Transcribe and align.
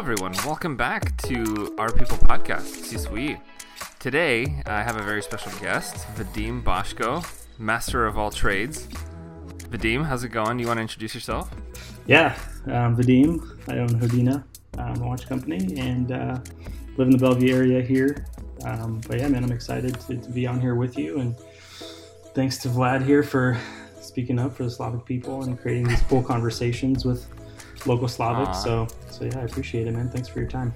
everyone. 0.00 0.32
Welcome 0.46 0.78
back 0.78 1.14
to 1.24 1.74
Our 1.76 1.92
People 1.92 2.16
Podcast. 2.16 2.98
Sweet. 2.98 3.36
Today, 3.98 4.62
I 4.64 4.82
have 4.82 4.96
a 4.96 5.02
very 5.02 5.22
special 5.22 5.52
guest, 5.60 5.94
Vadim 6.14 6.62
Bozhko, 6.62 7.22
master 7.58 8.06
of 8.06 8.16
all 8.16 8.30
trades. 8.30 8.88
Vadim, 9.68 10.06
how's 10.06 10.24
it 10.24 10.30
going? 10.30 10.58
You 10.58 10.68
want 10.68 10.78
to 10.78 10.80
introduce 10.80 11.14
yourself? 11.14 11.50
Yeah, 12.06 12.34
I'm 12.64 12.96
Vadim. 12.96 13.60
I 13.68 13.76
own 13.76 13.90
Hodina 13.90 14.42
um, 14.78 15.00
watch 15.00 15.28
company 15.28 15.78
and 15.78 16.12
uh, 16.12 16.38
live 16.96 17.08
in 17.08 17.10
the 17.10 17.18
Bellevue 17.18 17.54
area 17.54 17.82
here. 17.82 18.24
Um, 18.64 19.02
but 19.06 19.18
yeah, 19.18 19.28
man, 19.28 19.44
I'm 19.44 19.52
excited 19.52 20.00
to, 20.00 20.16
to, 20.16 20.30
be 20.30 20.46
on 20.46 20.62
here 20.62 20.76
with 20.76 20.96
you. 20.96 21.18
And 21.18 21.36
thanks 22.34 22.56
to 22.62 22.68
Vlad 22.68 23.04
here 23.04 23.22
for 23.22 23.58
speaking 24.00 24.38
up 24.38 24.56
for 24.56 24.64
the 24.64 24.70
Slavic 24.70 25.04
people 25.04 25.42
and 25.42 25.60
creating 25.60 25.88
these 25.88 26.00
cool 26.08 26.22
conversations 26.22 27.04
with 27.04 27.26
local 27.86 28.08
Slavic. 28.08 28.54
So, 28.54 28.86
so 29.10 29.24
yeah, 29.24 29.38
I 29.38 29.42
appreciate 29.42 29.86
it, 29.86 29.92
man. 29.92 30.08
Thanks 30.08 30.28
for 30.28 30.40
your 30.40 30.48
time. 30.48 30.74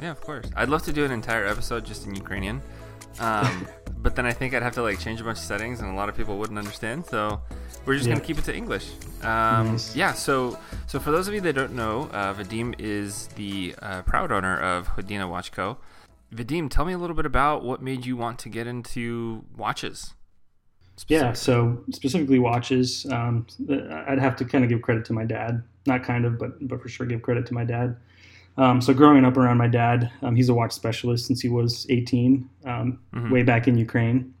Yeah, 0.00 0.10
of 0.10 0.20
course. 0.20 0.46
I'd 0.56 0.68
love 0.68 0.82
to 0.84 0.92
do 0.92 1.04
an 1.04 1.10
entire 1.10 1.46
episode 1.46 1.84
just 1.84 2.06
in 2.06 2.14
Ukrainian. 2.14 2.62
Um, 3.18 3.66
but 3.98 4.16
then 4.16 4.26
I 4.26 4.32
think 4.32 4.54
I'd 4.54 4.62
have 4.62 4.74
to 4.74 4.82
like 4.82 4.98
change 4.98 5.20
a 5.20 5.24
bunch 5.24 5.38
of 5.38 5.44
settings, 5.44 5.80
and 5.80 5.90
a 5.90 5.94
lot 5.94 6.08
of 6.08 6.16
people 6.16 6.38
wouldn't 6.38 6.58
understand. 6.58 7.06
So 7.06 7.40
we're 7.84 7.94
just 7.94 8.06
yeah. 8.06 8.14
gonna 8.14 8.24
keep 8.24 8.38
it 8.38 8.44
to 8.44 8.54
English. 8.54 8.90
Um, 9.22 9.72
nice. 9.72 9.96
Yeah. 9.96 10.12
So 10.12 10.58
so 10.86 10.98
for 10.98 11.10
those 11.10 11.28
of 11.28 11.34
you 11.34 11.40
that 11.42 11.54
don't 11.54 11.74
know, 11.74 12.08
uh, 12.12 12.34
Vadim 12.34 12.74
is 12.78 13.28
the 13.28 13.74
uh, 13.80 14.02
proud 14.02 14.32
owner 14.32 14.58
of 14.58 14.88
Hodina 14.88 15.28
Watch 15.28 15.52
Co. 15.52 15.78
Vadim, 16.34 16.68
tell 16.68 16.84
me 16.84 16.92
a 16.92 16.98
little 16.98 17.14
bit 17.14 17.26
about 17.26 17.62
what 17.62 17.80
made 17.80 18.04
you 18.04 18.16
want 18.16 18.38
to 18.40 18.48
get 18.48 18.66
into 18.66 19.44
watches. 19.56 20.14
Yeah, 21.08 21.34
so 21.34 21.84
specifically 21.92 22.38
watches, 22.38 23.06
um, 23.12 23.46
I'd 23.68 24.18
have 24.18 24.34
to 24.36 24.44
kind 24.44 24.64
of 24.64 24.70
give 24.70 24.80
credit 24.80 25.04
to 25.06 25.12
my 25.12 25.24
dad. 25.24 25.62
Not 25.86 26.02
kind 26.02 26.24
of, 26.24 26.38
but 26.38 26.66
but 26.68 26.80
for 26.80 26.88
sure 26.88 27.06
give 27.06 27.22
credit 27.22 27.46
to 27.46 27.54
my 27.54 27.64
dad. 27.64 27.96
Um, 28.58 28.80
so 28.80 28.94
growing 28.94 29.24
up 29.24 29.36
around 29.36 29.58
my 29.58 29.68
dad, 29.68 30.10
um, 30.22 30.34
he's 30.34 30.48
a 30.48 30.54
watch 30.54 30.72
specialist 30.72 31.26
since 31.26 31.40
he 31.40 31.48
was 31.48 31.86
18, 31.90 32.48
um, 32.64 32.98
mm-hmm. 33.14 33.30
way 33.30 33.42
back 33.42 33.68
in 33.68 33.76
Ukraine. 33.76 34.32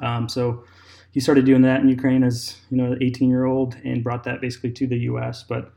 Um, 0.00 0.28
so 0.28 0.64
he 1.10 1.20
started 1.20 1.44
doing 1.44 1.62
that 1.62 1.80
in 1.80 1.88
Ukraine 1.88 2.24
as 2.24 2.56
you 2.70 2.76
know, 2.76 2.96
18 3.00 3.28
year 3.28 3.44
old, 3.44 3.76
and 3.84 4.02
brought 4.02 4.24
that 4.24 4.40
basically 4.40 4.72
to 4.72 4.86
the 4.86 4.98
U.S. 5.00 5.42
But 5.42 5.72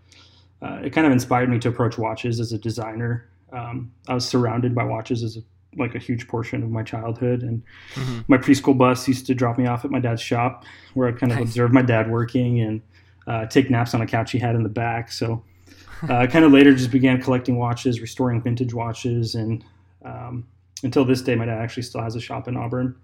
uh, 0.61 0.79
it 0.83 0.91
kind 0.91 1.05
of 1.05 1.13
inspired 1.13 1.49
me 1.49 1.59
to 1.59 1.69
approach 1.69 1.97
watches 1.97 2.39
as 2.39 2.53
a 2.53 2.57
designer. 2.57 3.29
Um, 3.51 3.91
I 4.07 4.13
was 4.13 4.27
surrounded 4.27 4.73
by 4.73 4.83
watches 4.83 5.23
as 5.23 5.37
a, 5.37 5.41
like 5.77 5.93
a 5.93 5.99
huge 5.99 6.27
portion 6.27 6.63
of 6.63 6.71
my 6.71 6.83
childhood, 6.83 7.43
and 7.43 7.61
mm-hmm. 7.93 8.21
my 8.27 8.37
preschool 8.37 8.77
bus 8.77 9.07
used 9.07 9.27
to 9.27 9.35
drop 9.35 9.57
me 9.57 9.67
off 9.67 9.85
at 9.85 9.91
my 9.91 9.99
dad's 9.99 10.21
shop, 10.21 10.63
where 10.93 11.07
I'd 11.07 11.19
kind 11.19 11.31
of 11.31 11.39
nice. 11.39 11.49
observe 11.49 11.71
my 11.71 11.83
dad 11.83 12.09
working 12.09 12.61
and 12.61 12.81
uh, 13.27 13.45
take 13.45 13.69
naps 13.69 13.93
on 13.93 14.01
a 14.01 14.07
couch 14.07 14.31
he 14.31 14.39
had 14.39 14.55
in 14.55 14.63
the 14.63 14.69
back. 14.69 15.11
So 15.11 15.43
uh, 16.09 16.27
kind 16.27 16.45
of 16.45 16.51
later 16.51 16.73
just 16.73 16.91
began 16.91 17.21
collecting 17.21 17.57
watches, 17.57 17.99
restoring 18.01 18.41
vintage 18.41 18.73
watches, 18.73 19.35
and 19.35 19.63
um, 20.05 20.47
until 20.83 21.05
this 21.05 21.21
day, 21.21 21.35
my 21.35 21.45
dad 21.45 21.59
actually 21.59 21.83
still 21.83 22.01
has 22.01 22.15
a 22.15 22.21
shop 22.21 22.47
in 22.47 22.55
Auburn. 22.55 22.95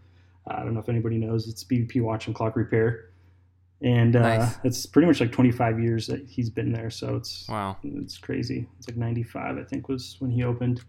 Uh, 0.49 0.55
I 0.57 0.59
don't 0.63 0.73
know 0.73 0.79
if 0.79 0.89
anybody 0.89 1.17
knows 1.17 1.47
it's 1.47 1.63
BVP 1.63 2.01
Watch 2.01 2.27
and 2.27 2.35
Clock 2.35 2.55
Repair, 2.55 3.09
and 3.81 4.15
uh, 4.15 4.37
nice. 4.37 4.55
it's 4.63 4.85
pretty 4.85 5.07
much 5.07 5.19
like 5.19 5.31
25 5.31 5.79
years 5.79 6.07
that 6.07 6.25
he's 6.27 6.49
been 6.49 6.71
there. 6.71 6.89
So 6.89 7.15
it's 7.15 7.47
wow, 7.49 7.77
it's 7.83 8.17
crazy. 8.17 8.67
It's 8.77 8.87
like 8.87 8.97
95, 8.97 9.57
I 9.57 9.63
think, 9.63 9.89
was 9.89 10.15
when 10.19 10.31
he 10.31 10.43
opened. 10.43 10.81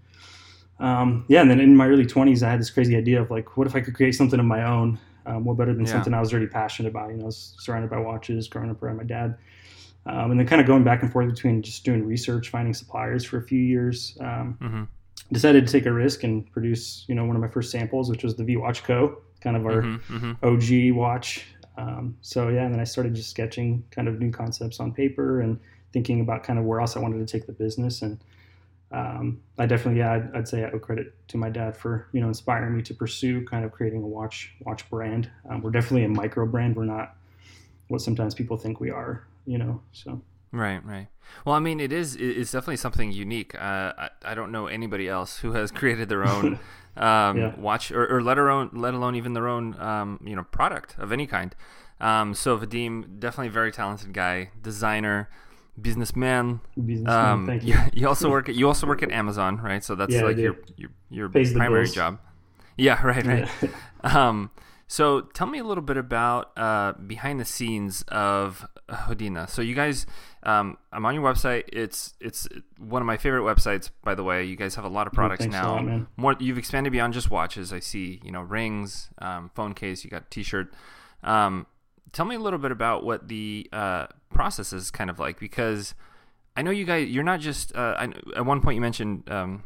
Um, 0.81 1.25
yeah, 1.29 1.41
and 1.41 1.51
then 1.51 1.61
in 1.61 1.77
my 1.77 1.87
early 1.87 2.05
20s, 2.05 2.43
I 2.43 2.51
had 2.51 2.61
this 2.61 2.71
crazy 2.71 2.97
idea 2.97 3.23
of 3.23 3.31
like, 3.31 3.57
what 3.57 3.67
if 3.67 3.77
I 3.77 3.81
could 3.81 3.95
create 3.95 4.15
something 4.15 4.41
of 4.41 4.47
my 4.47 4.65
own? 4.65 4.99
Um, 5.27 5.45
what 5.45 5.57
better 5.57 5.75
than 5.75 5.87
yeah. 5.87 5.93
something 5.93 6.13
I 6.15 6.21
was 6.21 6.33
already 6.33 6.49
passionate 6.49 6.89
about? 6.91 7.11
You 7.11 7.17
know, 7.17 7.23
I 7.23 7.27
was 7.27 7.55
surrounded 7.59 7.91
by 7.91 7.99
watches, 7.99 8.49
growing 8.49 8.71
up 8.71 8.83
around 8.83 8.97
my 8.97 9.05
dad. 9.05 9.37
Um, 10.07 10.31
and 10.31 10.39
then 10.39 10.47
kind 10.47 10.61
of 10.61 10.67
going 10.67 10.85
back 10.85 11.03
and 11.03 11.11
forth 11.11 11.29
between 11.31 11.63
just 11.63 11.85
doing 11.85 12.05
research, 12.05 12.51
finding 12.51 12.75
suppliers 12.75 13.25
for 13.25 13.39
a 13.39 13.43
few 13.43 13.61
years. 13.61 14.19
Um, 14.21 14.59
mm-hmm. 14.61 14.85
Decided 15.33 15.67
to 15.67 15.73
take 15.73 15.87
a 15.87 15.93
risk 15.93 16.23
and 16.25 16.51
produce, 16.53 17.07
you 17.09 17.15
know, 17.15 17.25
one 17.25 17.37
of 17.37 17.41
my 17.41 17.49
first 17.49 17.71
samples, 17.71 18.11
which 18.11 18.23
was 18.23 18.37
the 18.37 18.45
V 18.45 18.59
Watch 18.59 18.85
Co., 18.85 19.23
kind 19.41 19.57
of 19.57 19.65
our 19.65 19.83
mm-hmm, 19.83 20.33
mm-hmm. 20.33 20.93
OG 20.93 20.97
watch. 20.97 21.47
Um, 21.77 22.17
so 22.21 22.49
yeah, 22.49 22.65
and 22.65 22.75
then 22.75 22.81
I 22.81 22.85
started 22.85 23.15
just 23.15 23.31
sketching 23.31 23.83
kind 23.91 24.07
of 24.07 24.21
new 24.21 24.31
concepts 24.31 24.81
on 24.81 24.93
paper 24.93 25.41
and 25.41 25.59
thinking 25.93 26.21
about 26.21 26.45
kind 26.45 26.59
of 26.59 26.67
where 26.67 26.81
else 26.81 26.97
I 26.97 27.01
wanted 27.01 27.27
to 27.27 27.27
take 27.27 27.47
the 27.47 27.53
business. 27.53 28.03
And 28.03 28.19
um, 28.93 29.41
I 29.59 29.67
definitely, 29.67 30.01
yeah, 30.01 30.13
I'd, 30.13 30.37
I'd, 30.37 30.49
say 30.49 30.65
I 30.65 30.71
owe 30.71 30.79
credit 30.79 31.15
to 31.29 31.37
my 31.37 31.51
dad 31.51 31.77
for 31.77 32.09
you 32.13 32.21
know 32.21 32.29
inspiring 32.29 32.77
me 32.77 32.83
to 32.83 32.95
pursue 32.95 33.45
kind 33.47 33.65
of 33.65 33.73
creating 33.73 34.03
a 34.03 34.07
watch 34.07 34.55
watch 34.61 34.89
brand. 34.89 35.31
Um, 35.49 35.63
we're 35.63 35.71
definitely 35.71 36.05
a 36.05 36.09
micro 36.09 36.47
brand. 36.47 36.77
We're 36.77 36.85
not 36.85 37.17
what 37.89 38.01
sometimes 38.01 38.35
people 38.35 38.57
think 38.57 38.81
we 38.81 38.91
are 38.91 39.27
you 39.47 39.59
know. 39.59 39.81
So 39.93 40.21
right, 40.53 40.85
right. 40.85 41.09
Well, 41.45 41.55
I 41.55 41.59
mean, 41.59 41.81
it 41.81 41.93
is 41.93 42.17
it's 42.17 42.53
definitely 42.53 42.77
something 42.77 43.13
unique. 43.13 43.55
Uh, 43.55 43.93
I, 43.97 44.11
I 44.25 44.35
don't 44.35 44.53
know 44.53 44.67
anybody 44.67 45.09
else 45.09 45.39
who 45.39 45.53
has 45.53 45.71
created 45.73 46.09
their 46.09 46.27
own 46.27 46.59
um, 46.97 47.39
yeah. 47.39 47.55
watch 47.57 47.91
or, 47.91 48.07
or 48.07 48.23
let 48.23 48.39
alone 48.39 48.71
let 48.73 48.95
alone 48.95 49.15
even 49.15 49.35
their 49.35 49.49
own 49.49 49.79
um, 49.81 50.21
you 50.25 50.37
know 50.37 50.45
product 50.45 50.97
of 50.99 51.13
any 51.13 51.27
kind. 51.27 51.55
Um, 52.01 52.35
so 52.35 52.59
Vadim, 52.59 53.21
definitely 53.21 53.49
very 53.49 53.71
talented 53.71 54.13
guy, 54.13 54.51
designer, 54.61 55.31
businessman. 55.81 56.61
Businessman, 56.77 57.29
um, 57.31 57.47
thank 57.47 57.63
you. 57.65 57.77
you. 57.93 58.09
also 58.09 58.31
work 58.31 58.49
at 58.49 58.55
you 58.55 58.67
also 58.69 58.87
work 58.87 59.03
at 59.03 59.11
Amazon, 59.11 59.59
right? 59.59 59.83
So 59.83 59.95
that's 59.95 60.13
yeah, 60.13 60.23
like 60.23 60.37
your 60.37 60.57
your 60.77 60.91
your 61.11 61.29
primary 61.29 61.89
job. 61.89 62.19
Yeah, 62.77 63.03
right, 63.07 63.25
right. 63.25 63.49
Yeah. 63.63 63.69
um, 64.29 64.51
so 64.87 65.23
tell 65.23 65.47
me 65.47 65.59
a 65.59 65.65
little 65.65 65.83
bit 65.83 65.97
about 65.97 66.53
uh, 66.57 66.93
behind 66.93 67.41
the 67.41 67.45
scenes 67.45 68.03
of 68.09 68.67
Hodina. 68.89 69.49
So 69.49 69.63
you 69.63 69.75
guys, 69.75 70.07
um, 70.43 70.77
I'm 70.93 71.07
on 71.07 71.15
your 71.15 71.25
website. 71.25 71.65
It's 71.73 72.15
it's 72.21 72.47
one 72.79 73.01
of 73.01 73.07
my 73.07 73.17
favorite 73.17 73.43
websites, 73.43 73.91
by 74.03 74.15
the 74.15 74.23
way. 74.23 74.45
You 74.45 74.57
guys 74.57 74.75
have 74.75 74.85
a 74.85 74.89
lot 74.89 75.07
of 75.07 75.13
products 75.13 75.47
now. 75.47 75.77
Lot, 75.77 76.07
More, 76.17 76.37
you've 76.39 76.59
expanded 76.59 76.93
beyond 76.93 77.15
just 77.15 77.31
watches. 77.31 77.73
I 77.73 77.81
see, 77.81 78.21
you 78.23 78.31
know, 78.31 78.43
rings, 78.43 79.09
um, 79.19 79.51
phone 79.55 79.75
case. 79.75 80.05
You 80.05 80.11
got 80.11 80.31
T-shirt. 80.31 80.73
Um, 81.23 81.67
tell 82.13 82.25
me 82.27 82.37
a 82.37 82.41
little 82.41 82.59
bit 82.59 82.71
about 82.71 83.05
what 83.05 83.29
the 83.29 83.69
uh, 83.73 84.07
process 84.35 84.73
is 84.73 84.91
kind 84.91 85.09
of 85.09 85.19
like, 85.19 85.39
because 85.39 85.95
I 86.57 86.63
know 86.63 86.71
you 86.71 86.85
guys. 86.85 87.09
You're 87.09 87.25
not 87.25 87.41
just. 87.41 87.75
Uh, 87.75 87.95
I, 87.99 88.13
at 88.37 88.45
one 88.45 88.61
point, 88.61 88.75
you 88.75 88.81
mentioned 88.81 89.31
um, 89.31 89.65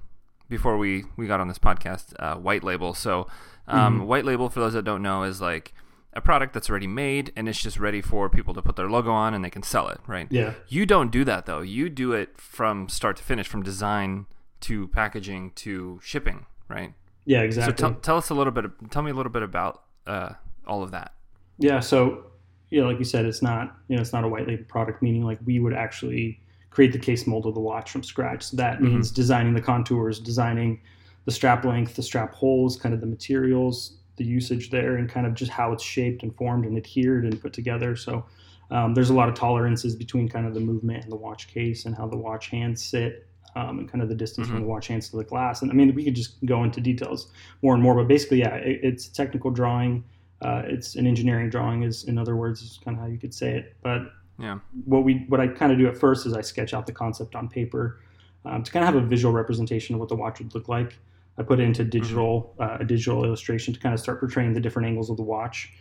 before 0.49 0.79
we 0.79 1.05
we 1.17 1.27
got 1.27 1.41
on 1.41 1.49
this 1.49 1.59
podcast, 1.59 2.15
uh, 2.19 2.37
white 2.37 2.62
label. 2.62 2.95
So 2.95 3.27
um, 3.69 3.99
mm-hmm. 3.99 4.06
White 4.06 4.25
label, 4.25 4.49
for 4.49 4.61
those 4.61 4.73
that 4.73 4.84
don't 4.84 5.03
know, 5.03 5.23
is 5.23 5.41
like 5.41 5.75
a 6.15 6.21
product 6.21 6.55
that's 6.55 6.71
already 6.71 6.87
made 6.87 7.33
and 7.37 7.49
it's 7.49 7.61
just 7.61 7.79
ready 7.79 8.01
for 8.01 8.31
people 8.31 8.55
to 8.55 8.62
put 8.62 8.77
their 8.77 8.89
logo 8.89 9.11
on 9.11 9.34
and 9.34 9.45
they 9.45 9.51
can 9.51 9.62
sell 9.62 9.89
it, 9.89 10.01
right? 10.06 10.27
Yeah. 10.31 10.55
You 10.67 10.87
don't 10.87 11.12
do 11.12 11.23
that 11.25 11.47
though. 11.47 11.61
You 11.61 11.91
do 11.91 12.12
it 12.12 12.41
from 12.41 12.89
start 12.89 13.19
to 13.19 13.23
finish, 13.23 13.47
from 13.47 13.62
design 13.62 14.27
to 14.61 14.89
packaging 14.89 15.53
to 15.56 16.00
shipping, 16.03 16.47
right? 16.67 16.95
Yeah, 17.27 17.43
exactly. 17.43 17.77
So 17.77 17.93
t- 17.93 18.00
tell 18.00 18.17
us 18.17 18.31
a 18.31 18.35
little 18.35 18.53
bit. 18.53 18.65
Tell 18.91 19.03
me 19.03 19.11
a 19.11 19.15
little 19.15 19.31
bit 19.31 19.43
about 19.43 19.83
uh, 20.06 20.31
all 20.67 20.83
of 20.83 20.91
that. 20.93 21.12
Yeah. 21.59 21.81
So 21.81 22.25
you 22.71 22.81
know, 22.81 22.89
like 22.89 22.99
you 22.99 23.05
said, 23.05 23.25
it's 23.25 23.43
not 23.43 23.77
you 23.89 23.97
know 23.97 24.03
it's 24.03 24.12
not 24.12 24.25
a 24.25 24.29
white 24.29 24.47
label 24.47 24.65
product, 24.65 25.03
meaning 25.03 25.25
like 25.25 25.39
we 25.45 25.59
would 25.61 25.75
actually 25.75 26.41
create 26.71 26.93
the 26.93 26.99
case 26.99 27.27
mold 27.27 27.47
of 27.47 27.55
the 27.55 27.61
watch 27.61 27.91
from 27.91 28.03
scratch. 28.03 28.43
So 28.43 28.56
that 28.56 28.77
mm-hmm. 28.77 28.87
means 28.87 29.11
designing 29.11 29.55
the 29.55 29.61
contours, 29.61 30.21
designing 30.21 30.81
the 31.25 31.31
strap 31.31 31.65
length, 31.65 31.97
the 31.97 32.03
strap 32.03 32.34
holes, 32.34 32.77
kind 32.77 32.95
of 32.95 33.01
the 33.01 33.06
materials, 33.06 33.99
the 34.17 34.25
usage 34.25 34.71
there, 34.71 34.97
and 34.97 35.09
kind 35.09 35.27
of 35.27 35.34
just 35.34 35.51
how 35.51 35.73
it's 35.73 35.83
shaped 35.83 36.23
and 36.23 36.34
formed 36.37 36.65
and 36.65 36.77
adhered 36.77 37.25
and 37.25 37.41
put 37.41 37.53
together. 37.53 37.97
So 37.97 38.25
um, 38.71 38.95
there's 38.95 39.11
a 39.11 39.15
lot 39.15 39.29
of 39.29 39.35
tolerances 39.35 39.97
between 39.97 40.29
kind 40.29 40.47
of 40.47 40.55
the 40.55 40.61
movement 40.61 41.05
and 41.05 41.12
the 41.12 41.17
watch 41.17 41.49
case 41.49 41.87
and 41.87 41.97
how 41.97 42.06
the 42.06 42.17
watch 42.17 42.49
hands 42.49 42.85
sit. 42.85 43.25
Um, 43.56 43.79
and 43.81 43.91
kind 43.91 44.03
of 44.03 44.09
the 44.09 44.15
distance 44.15 44.47
mm-hmm. 44.47 44.56
from 44.56 44.62
the 44.62 44.69
watch 44.69 44.87
hands 44.87 45.09
to 45.09 45.17
the 45.17 45.25
glass. 45.25 45.62
And 45.62 45.71
I 45.71 45.75
mean, 45.75 45.93
we 45.95 46.05
could 46.05 46.15
just 46.15 46.45
go 46.45 46.62
into 46.62 46.81
details 46.81 47.33
more 47.62 47.75
and 47.75 47.83
more, 47.83 47.95
but 47.95 48.06
basically, 48.06 48.41
yeah, 48.41 48.55
it, 48.56 48.81
it's 48.85 49.09
technical 49.09 49.50
drawing. 49.50 50.05
Uh, 50.41 50.62
it's 50.66 50.94
an 50.94 51.06
engineering 51.06 51.50
drawing, 51.50 51.82
is 51.82 52.04
in 52.04 52.19
other 52.19 52.37
words, 52.37 52.62
is 52.62 52.78
kind 52.84 52.97
of 52.97 53.03
how 53.03 53.09
you 53.09 53.19
could 53.19 53.34
say 53.34 53.56
it. 53.56 53.76
But 53.82 54.12
yeah, 54.38 54.59
what 54.84 55.04
we 55.04 55.25
what 55.28 55.41
I 55.41 55.49
kind 55.49 55.72
of 55.72 55.78
do 55.78 55.88
at 55.88 55.97
first 55.97 56.26
is 56.26 56.35
I 56.35 56.43
sketch 56.43 56.75
out 56.75 56.87
the 56.87 56.93
concept 56.93 57.35
on 57.35 57.49
paper 57.49 58.00
um, 58.44 58.62
to 58.62 58.70
kind 58.70 58.87
of 58.87 58.94
have 58.94 59.02
a 59.02 59.06
visual 59.06 59.35
representation 59.35 59.94
of 59.94 60.00
what 60.00 60.08
the 60.08 60.17
watch 60.17 60.38
would 60.38 60.55
look 60.55 60.69
like. 60.69 60.99
I 61.38 61.43
put 61.43 61.61
it 61.61 61.64
into 61.64 61.85
digital 61.85 62.55
mm-hmm. 62.58 62.75
uh, 62.75 62.79
a 62.81 62.85
digital 62.85 63.25
illustration 63.25 63.75
to 63.75 63.81
kind 63.81 63.94
of 63.94 64.00
start 64.00 64.20
portraying 64.20 64.52
the 64.52 64.61
different 64.61 64.88
angles 64.88 65.11
of 65.11 65.17
the 65.17 65.23
watch. 65.23 65.73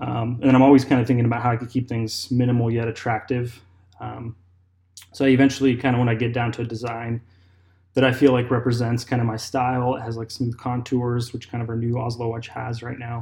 Um, 0.00 0.40
and 0.42 0.56
I'm 0.56 0.62
always 0.62 0.84
kind 0.84 1.00
of 1.00 1.06
thinking 1.06 1.26
about 1.26 1.42
how 1.42 1.50
I 1.50 1.56
could 1.56 1.70
keep 1.70 1.88
things 1.88 2.30
minimal 2.30 2.70
yet 2.70 2.88
attractive. 2.88 3.60
Um, 4.00 4.36
so 5.12 5.24
I 5.24 5.28
eventually 5.28 5.76
kind 5.76 5.94
of 5.94 6.00
when 6.00 6.08
I 6.08 6.14
get 6.14 6.32
down 6.32 6.52
to 6.52 6.62
a 6.62 6.64
design 6.64 7.20
that 7.94 8.04
I 8.04 8.12
feel 8.12 8.32
like 8.32 8.50
represents 8.50 9.04
kind 9.04 9.20
of 9.20 9.28
my 9.28 9.36
style, 9.36 9.96
it 9.96 10.00
has 10.00 10.16
like 10.16 10.30
smooth 10.30 10.56
contours, 10.56 11.32
which 11.32 11.50
kind 11.50 11.62
of 11.62 11.68
our 11.68 11.76
new 11.76 11.98
Oslo 11.98 12.28
watch 12.28 12.48
has 12.48 12.82
right 12.82 12.98
now. 12.98 13.20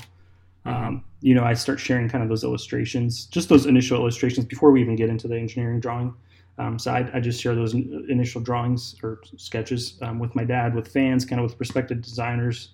Mm-hmm. 0.66 0.84
Um, 0.84 1.04
you 1.20 1.34
know, 1.34 1.44
I 1.44 1.54
start 1.54 1.80
sharing 1.80 2.08
kind 2.08 2.22
of 2.22 2.28
those 2.28 2.44
illustrations, 2.44 3.26
just 3.26 3.48
those 3.48 3.66
initial 3.66 3.98
illustrations 3.98 4.46
before 4.46 4.70
we 4.70 4.80
even 4.80 4.96
get 4.96 5.08
into 5.08 5.28
the 5.28 5.36
engineering 5.36 5.80
drawing. 5.80 6.14
Um, 6.58 6.78
so 6.78 6.90
I, 6.92 7.10
I, 7.14 7.20
just 7.20 7.40
share 7.40 7.54
those 7.54 7.72
initial 7.72 8.40
drawings 8.40 8.94
or 9.02 9.22
sketches 9.38 9.98
um, 10.02 10.18
with 10.18 10.34
my 10.34 10.44
dad, 10.44 10.74
with 10.74 10.88
fans, 10.88 11.24
kind 11.24 11.40
of 11.40 11.44
with 11.44 11.56
prospective 11.56 12.02
designers, 12.02 12.72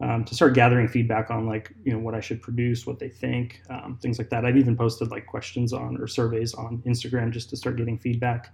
um, 0.00 0.24
to 0.24 0.34
start 0.34 0.54
gathering 0.54 0.88
feedback 0.88 1.30
on 1.30 1.46
like 1.46 1.72
you 1.84 1.92
know 1.92 2.00
what 2.00 2.14
I 2.14 2.20
should 2.20 2.42
produce, 2.42 2.86
what 2.86 2.98
they 2.98 3.08
think, 3.08 3.62
um, 3.70 3.98
things 4.00 4.18
like 4.18 4.28
that. 4.30 4.44
I've 4.44 4.56
even 4.56 4.76
posted 4.76 5.10
like 5.10 5.26
questions 5.26 5.72
on 5.72 5.96
or 5.98 6.08
surveys 6.08 6.54
on 6.54 6.82
Instagram 6.86 7.30
just 7.30 7.50
to 7.50 7.56
start 7.56 7.76
getting 7.76 7.98
feedback. 7.98 8.52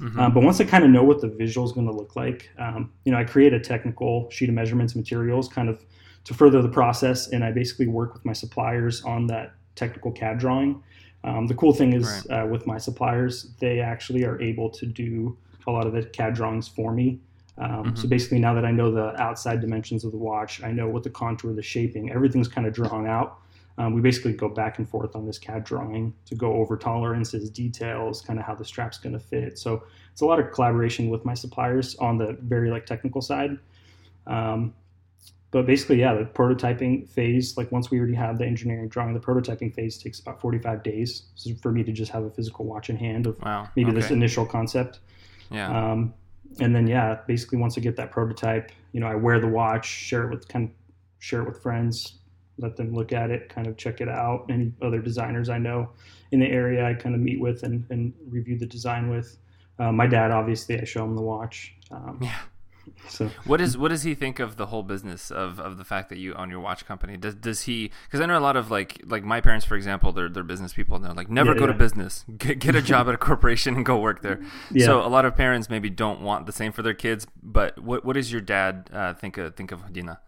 Mm-hmm. 0.00 0.20
Um, 0.20 0.34
but 0.34 0.42
once 0.42 0.60
I 0.60 0.64
kind 0.64 0.84
of 0.84 0.90
know 0.90 1.04
what 1.04 1.22
the 1.22 1.28
visual 1.28 1.66
is 1.66 1.72
going 1.72 1.86
to 1.86 1.92
look 1.92 2.16
like, 2.16 2.50
um, 2.58 2.92
you 3.04 3.12
know, 3.12 3.18
I 3.18 3.24
create 3.24 3.54
a 3.54 3.60
technical 3.60 4.28
sheet 4.30 4.48
of 4.50 4.54
measurements 4.54 4.94
materials 4.94 5.48
kind 5.48 5.70
of 5.70 5.82
to 6.26 6.34
further 6.34 6.60
the 6.60 6.68
process, 6.68 7.28
and 7.28 7.44
I 7.44 7.52
basically 7.52 7.86
work 7.86 8.12
with 8.12 8.24
my 8.24 8.32
suppliers 8.32 9.02
on 9.04 9.28
that 9.28 9.54
technical 9.76 10.10
CAD 10.10 10.38
drawing. 10.38 10.82
Um, 11.22 11.46
the 11.46 11.54
cool 11.54 11.72
thing 11.72 11.92
is 11.92 12.26
right. 12.28 12.42
uh, 12.42 12.46
with 12.46 12.66
my 12.66 12.78
suppliers, 12.78 13.52
they 13.60 13.78
actually 13.80 14.24
are 14.24 14.40
able 14.42 14.68
to 14.70 14.86
do 14.86 15.36
a 15.68 15.70
lot 15.70 15.86
of 15.86 15.92
the 15.92 16.02
CAD 16.02 16.34
drawings 16.34 16.66
for 16.66 16.92
me. 16.92 17.20
Um, 17.58 17.70
mm-hmm. 17.70 17.94
So 17.96 18.08
basically, 18.08 18.40
now 18.40 18.54
that 18.54 18.64
I 18.64 18.72
know 18.72 18.90
the 18.90 19.20
outside 19.22 19.60
dimensions 19.60 20.04
of 20.04 20.10
the 20.10 20.18
watch, 20.18 20.62
I 20.64 20.72
know 20.72 20.88
what 20.88 21.04
the 21.04 21.10
contour, 21.10 21.52
the 21.52 21.62
shaping, 21.62 22.10
everything's 22.10 22.48
kind 22.48 22.66
of 22.66 22.74
drawn 22.74 23.06
out. 23.06 23.38
Um, 23.78 23.92
we 23.92 24.00
basically 24.00 24.32
go 24.32 24.48
back 24.48 24.78
and 24.78 24.88
forth 24.88 25.14
on 25.14 25.26
this 25.26 25.38
CAD 25.38 25.62
drawing 25.62 26.12
to 26.26 26.34
go 26.34 26.54
over 26.54 26.76
tolerances, 26.76 27.50
details, 27.50 28.20
kind 28.20 28.38
of 28.38 28.44
how 28.44 28.54
the 28.54 28.64
strap's 28.64 28.98
going 28.98 29.12
to 29.12 29.20
fit. 29.20 29.58
So 29.58 29.84
it's 30.10 30.22
a 30.22 30.26
lot 30.26 30.40
of 30.40 30.50
collaboration 30.50 31.08
with 31.08 31.24
my 31.24 31.34
suppliers 31.34 31.94
on 31.96 32.18
the 32.18 32.36
very 32.40 32.70
like 32.70 32.84
technical 32.84 33.20
side. 33.20 33.58
Um, 34.26 34.74
but 35.56 35.64
basically, 35.64 35.98
yeah, 36.00 36.12
the 36.12 36.26
prototyping 36.26 37.08
phase, 37.08 37.56
like 37.56 37.72
once 37.72 37.90
we 37.90 37.98
already 37.98 38.12
have 38.12 38.36
the 38.36 38.44
engineering 38.44 38.88
drawing, 38.88 39.14
the 39.14 39.20
prototyping 39.20 39.74
phase 39.74 39.96
takes 39.96 40.20
about 40.20 40.38
45 40.38 40.82
days 40.82 41.28
so 41.34 41.50
for 41.62 41.72
me 41.72 41.82
to 41.82 41.92
just 41.92 42.12
have 42.12 42.24
a 42.24 42.30
physical 42.30 42.66
watch 42.66 42.90
in 42.90 42.96
hand 42.96 43.26
of 43.26 43.40
wow. 43.40 43.66
maybe 43.74 43.88
okay. 43.88 43.98
this 43.98 44.10
initial 44.10 44.44
concept. 44.44 44.98
Yeah. 45.50 45.70
Um, 45.74 46.12
and 46.60 46.76
then 46.76 46.86
yeah, 46.86 47.20
basically 47.26 47.56
once 47.56 47.78
I 47.78 47.80
get 47.80 47.96
that 47.96 48.10
prototype, 48.10 48.70
you 48.92 49.00
know, 49.00 49.06
I 49.06 49.14
wear 49.14 49.40
the 49.40 49.48
watch, 49.48 49.86
share 49.86 50.24
it 50.24 50.30
with 50.30 50.46
kind 50.46 50.68
of 50.68 50.74
share 51.20 51.40
it 51.40 51.48
with 51.48 51.62
friends, 51.62 52.18
let 52.58 52.76
them 52.76 52.92
look 52.92 53.14
at 53.14 53.30
it, 53.30 53.48
kind 53.48 53.66
of 53.66 53.78
check 53.78 54.02
it 54.02 54.10
out. 54.10 54.44
Any 54.50 54.74
other 54.82 55.00
designers 55.00 55.48
I 55.48 55.56
know 55.56 55.88
in 56.32 56.40
the 56.40 56.50
area, 56.50 56.84
I 56.84 56.92
kind 56.92 57.14
of 57.14 57.22
meet 57.22 57.40
with 57.40 57.62
and, 57.62 57.82
and 57.88 58.12
review 58.28 58.58
the 58.58 58.66
design 58.66 59.08
with. 59.08 59.38
Uh, 59.78 59.90
my 59.90 60.06
dad, 60.06 60.32
obviously, 60.32 60.78
I 60.78 60.84
show 60.84 61.02
him 61.02 61.16
the 61.16 61.22
watch. 61.22 61.74
Um, 61.90 62.18
yeah. 62.20 62.40
So 63.08 63.30
what 63.44 63.60
is 63.60 63.76
what 63.76 63.88
does 63.88 64.02
he 64.02 64.14
think 64.14 64.38
of 64.38 64.56
the 64.56 64.66
whole 64.66 64.82
business 64.82 65.30
of, 65.30 65.58
of 65.60 65.78
the 65.78 65.84
fact 65.84 66.08
that 66.08 66.18
you 66.18 66.34
own 66.34 66.50
your 66.50 66.60
watch 66.60 66.86
company? 66.86 67.16
Does 67.16 67.34
does 67.34 67.62
he? 67.62 67.90
Because 68.04 68.20
I 68.20 68.26
know 68.26 68.38
a 68.38 68.40
lot 68.40 68.56
of 68.56 68.70
like 68.70 69.00
like 69.04 69.24
my 69.24 69.40
parents, 69.40 69.64
for 69.64 69.76
example, 69.76 70.12
they're 70.12 70.28
they're 70.28 70.42
business 70.42 70.72
people. 70.72 70.96
and 70.96 71.04
They're 71.04 71.12
like 71.12 71.30
never 71.30 71.52
yeah, 71.52 71.58
go 71.58 71.66
yeah. 71.66 71.72
to 71.72 71.78
business, 71.78 72.24
get, 72.38 72.58
get 72.58 72.74
a 72.74 72.82
job 72.82 73.08
at 73.08 73.14
a 73.14 73.18
corporation 73.18 73.76
and 73.76 73.84
go 73.84 73.98
work 73.98 74.22
there. 74.22 74.40
Yeah. 74.70 74.86
So 74.86 75.04
a 75.04 75.08
lot 75.08 75.24
of 75.24 75.36
parents 75.36 75.70
maybe 75.70 75.90
don't 75.90 76.20
want 76.20 76.46
the 76.46 76.52
same 76.52 76.72
for 76.72 76.82
their 76.82 76.94
kids. 76.94 77.26
But 77.42 77.78
what 77.78 78.04
what 78.04 78.14
does 78.14 78.30
your 78.32 78.40
dad 78.40 78.90
uh, 78.92 79.14
think 79.14 79.38
of 79.38 79.54
think 79.54 79.72
of 79.72 79.80
Hodina? 79.80 80.18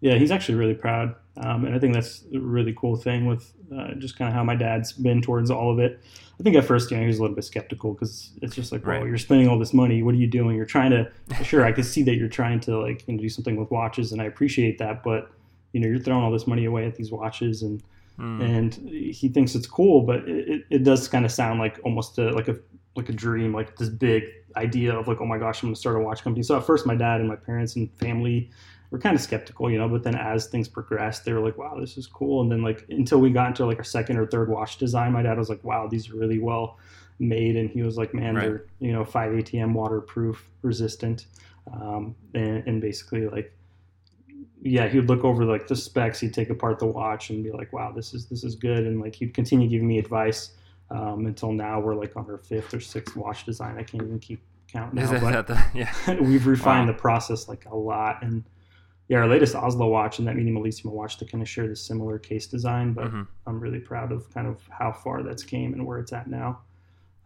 Yeah, 0.00 0.14
he's 0.16 0.30
actually 0.30 0.56
really 0.56 0.74
proud, 0.74 1.14
um, 1.38 1.64
and 1.64 1.74
I 1.74 1.78
think 1.78 1.94
that's 1.94 2.24
a 2.34 2.38
really 2.38 2.74
cool 2.76 2.96
thing 2.96 3.26
with 3.26 3.52
uh, 3.74 3.94
just 3.94 4.18
kind 4.18 4.28
of 4.28 4.34
how 4.34 4.44
my 4.44 4.54
dad's 4.54 4.92
been 4.92 5.22
towards 5.22 5.50
all 5.50 5.72
of 5.72 5.78
it. 5.78 6.00
I 6.38 6.42
think 6.42 6.54
at 6.54 6.64
first, 6.64 6.90
you 6.90 6.96
know, 6.96 7.02
he 7.02 7.06
was 7.06 7.18
a 7.18 7.22
little 7.22 7.34
bit 7.34 7.44
skeptical 7.44 7.94
because 7.94 8.32
it's 8.42 8.54
just 8.54 8.70
like, 8.70 8.86
well, 8.86 9.06
you're 9.06 9.16
spending 9.16 9.48
all 9.48 9.58
this 9.58 9.72
money. 9.72 10.02
What 10.02 10.14
are 10.14 10.18
you 10.18 10.26
doing? 10.26 10.54
You're 10.54 10.66
trying 10.66 10.90
to, 10.90 11.10
sure, 11.42 11.64
I 11.64 11.72
can 11.72 11.82
see 11.82 12.02
that 12.02 12.16
you're 12.16 12.28
trying 12.28 12.60
to 12.60 12.78
like 12.78 13.08
you 13.08 13.14
know, 13.14 13.22
do 13.22 13.28
something 13.30 13.56
with 13.56 13.70
watches, 13.70 14.12
and 14.12 14.20
I 14.20 14.26
appreciate 14.26 14.78
that, 14.78 15.02
but 15.02 15.30
you 15.72 15.80
know, 15.80 15.88
you're 15.88 15.98
throwing 15.98 16.22
all 16.22 16.30
this 16.30 16.46
money 16.46 16.66
away 16.66 16.86
at 16.86 16.94
these 16.94 17.10
watches, 17.10 17.62
and 17.62 17.82
mm. 18.18 18.42
and 18.42 18.74
he 18.74 19.28
thinks 19.28 19.54
it's 19.54 19.66
cool, 19.66 20.02
but 20.02 20.28
it, 20.28 20.64
it 20.70 20.84
does 20.84 21.08
kind 21.08 21.24
of 21.24 21.32
sound 21.32 21.58
like 21.58 21.80
almost 21.84 22.18
a, 22.18 22.30
like 22.30 22.48
a 22.48 22.56
like 22.96 23.08
a 23.08 23.12
dream, 23.12 23.52
like 23.52 23.76
this 23.76 23.88
big 23.88 24.24
idea 24.56 24.94
of 24.94 25.06
like, 25.06 25.20
oh 25.20 25.26
my 25.26 25.38
gosh, 25.38 25.62
I'm 25.62 25.68
gonna 25.68 25.76
start 25.76 25.96
a 25.96 26.00
watch 26.00 26.22
company. 26.22 26.42
So 26.42 26.56
at 26.56 26.64
first, 26.64 26.86
my 26.86 26.94
dad 26.94 27.20
and 27.20 27.28
my 27.28 27.36
parents 27.36 27.76
and 27.76 27.90
family 27.98 28.50
were 28.90 28.98
kind 28.98 29.14
of 29.14 29.20
skeptical, 29.20 29.70
you 29.70 29.78
know, 29.78 29.88
but 29.88 30.02
then 30.02 30.14
as 30.14 30.46
things 30.46 30.68
progressed, 30.68 31.24
they 31.24 31.32
were 31.32 31.40
like, 31.40 31.58
wow, 31.58 31.76
this 31.78 31.96
is 31.96 32.06
cool. 32.06 32.42
And 32.42 32.50
then 32.50 32.62
like 32.62 32.84
until 32.88 33.18
we 33.18 33.30
got 33.30 33.48
into 33.48 33.66
like 33.66 33.78
our 33.78 33.84
second 33.84 34.16
or 34.16 34.26
third 34.26 34.48
watch 34.48 34.78
design, 34.78 35.12
my 35.12 35.22
dad 35.22 35.38
was 35.38 35.48
like, 35.48 35.62
wow, 35.64 35.86
these 35.86 36.10
are 36.10 36.16
really 36.16 36.38
well 36.38 36.78
made. 37.18 37.56
And 37.56 37.70
he 37.70 37.82
was 37.82 37.96
like, 37.96 38.14
man, 38.14 38.34
right. 38.34 38.42
they're, 38.42 38.66
you 38.78 38.92
know, 38.92 39.04
5 39.04 39.32
ATM 39.32 39.72
waterproof, 39.72 40.48
resistant. 40.62 41.26
Um, 41.72 42.14
and, 42.34 42.66
and 42.66 42.80
basically 42.80 43.26
like, 43.26 43.52
yeah, 44.62 44.88
he 44.88 44.98
would 44.98 45.08
look 45.08 45.24
over 45.24 45.44
like 45.44 45.66
the 45.66 45.76
specs. 45.76 46.20
He'd 46.20 46.34
take 46.34 46.50
apart 46.50 46.78
the 46.78 46.86
watch 46.86 47.30
and 47.30 47.44
be 47.44 47.52
like, 47.52 47.72
"Wow, 47.72 47.92
this 47.92 48.14
is 48.14 48.26
this 48.26 48.42
is 48.42 48.56
good." 48.56 48.86
And 48.86 49.00
like 49.00 49.14
he'd 49.14 49.32
continue 49.32 49.68
giving 49.68 49.86
me 49.86 49.98
advice 49.98 50.52
um, 50.90 51.26
until 51.26 51.52
now. 51.52 51.78
We're 51.78 51.94
like 51.94 52.16
on 52.16 52.26
our 52.28 52.38
fifth 52.38 52.74
or 52.74 52.80
sixth 52.80 53.16
watch 53.16 53.44
design. 53.44 53.76
I 53.78 53.82
can't 53.82 54.02
even 54.02 54.18
keep 54.18 54.40
count 54.66 54.94
now. 54.94 55.10
But 55.20 55.46
the, 55.46 55.64
yeah. 55.74 56.20
we've 56.20 56.46
refined 56.46 56.88
wow. 56.88 56.92
the 56.92 56.98
process 56.98 57.48
like 57.48 57.66
a 57.66 57.76
lot, 57.76 58.22
and 58.22 58.44
yeah, 59.08 59.18
our 59.18 59.28
latest 59.28 59.54
Oslo 59.54 59.88
watch 59.88 60.18
and 60.18 60.26
that 60.26 60.34
Medium 60.34 60.56
Elysium 60.56 60.92
watch 60.92 61.16
to 61.18 61.24
kind 61.24 61.40
of 61.40 61.48
share 61.48 61.68
the 61.68 61.76
similar 61.76 62.18
case 62.18 62.46
design, 62.46 62.92
but 62.92 63.06
mm-hmm. 63.06 63.22
I'm 63.46 63.60
really 63.60 63.78
proud 63.78 64.10
of 64.10 64.32
kind 64.34 64.48
of 64.48 64.60
how 64.68 64.92
far 64.92 65.22
that's 65.22 65.44
came 65.44 65.72
and 65.74 65.86
where 65.86 65.98
it's 65.98 66.12
at 66.12 66.26
now. 66.26 66.60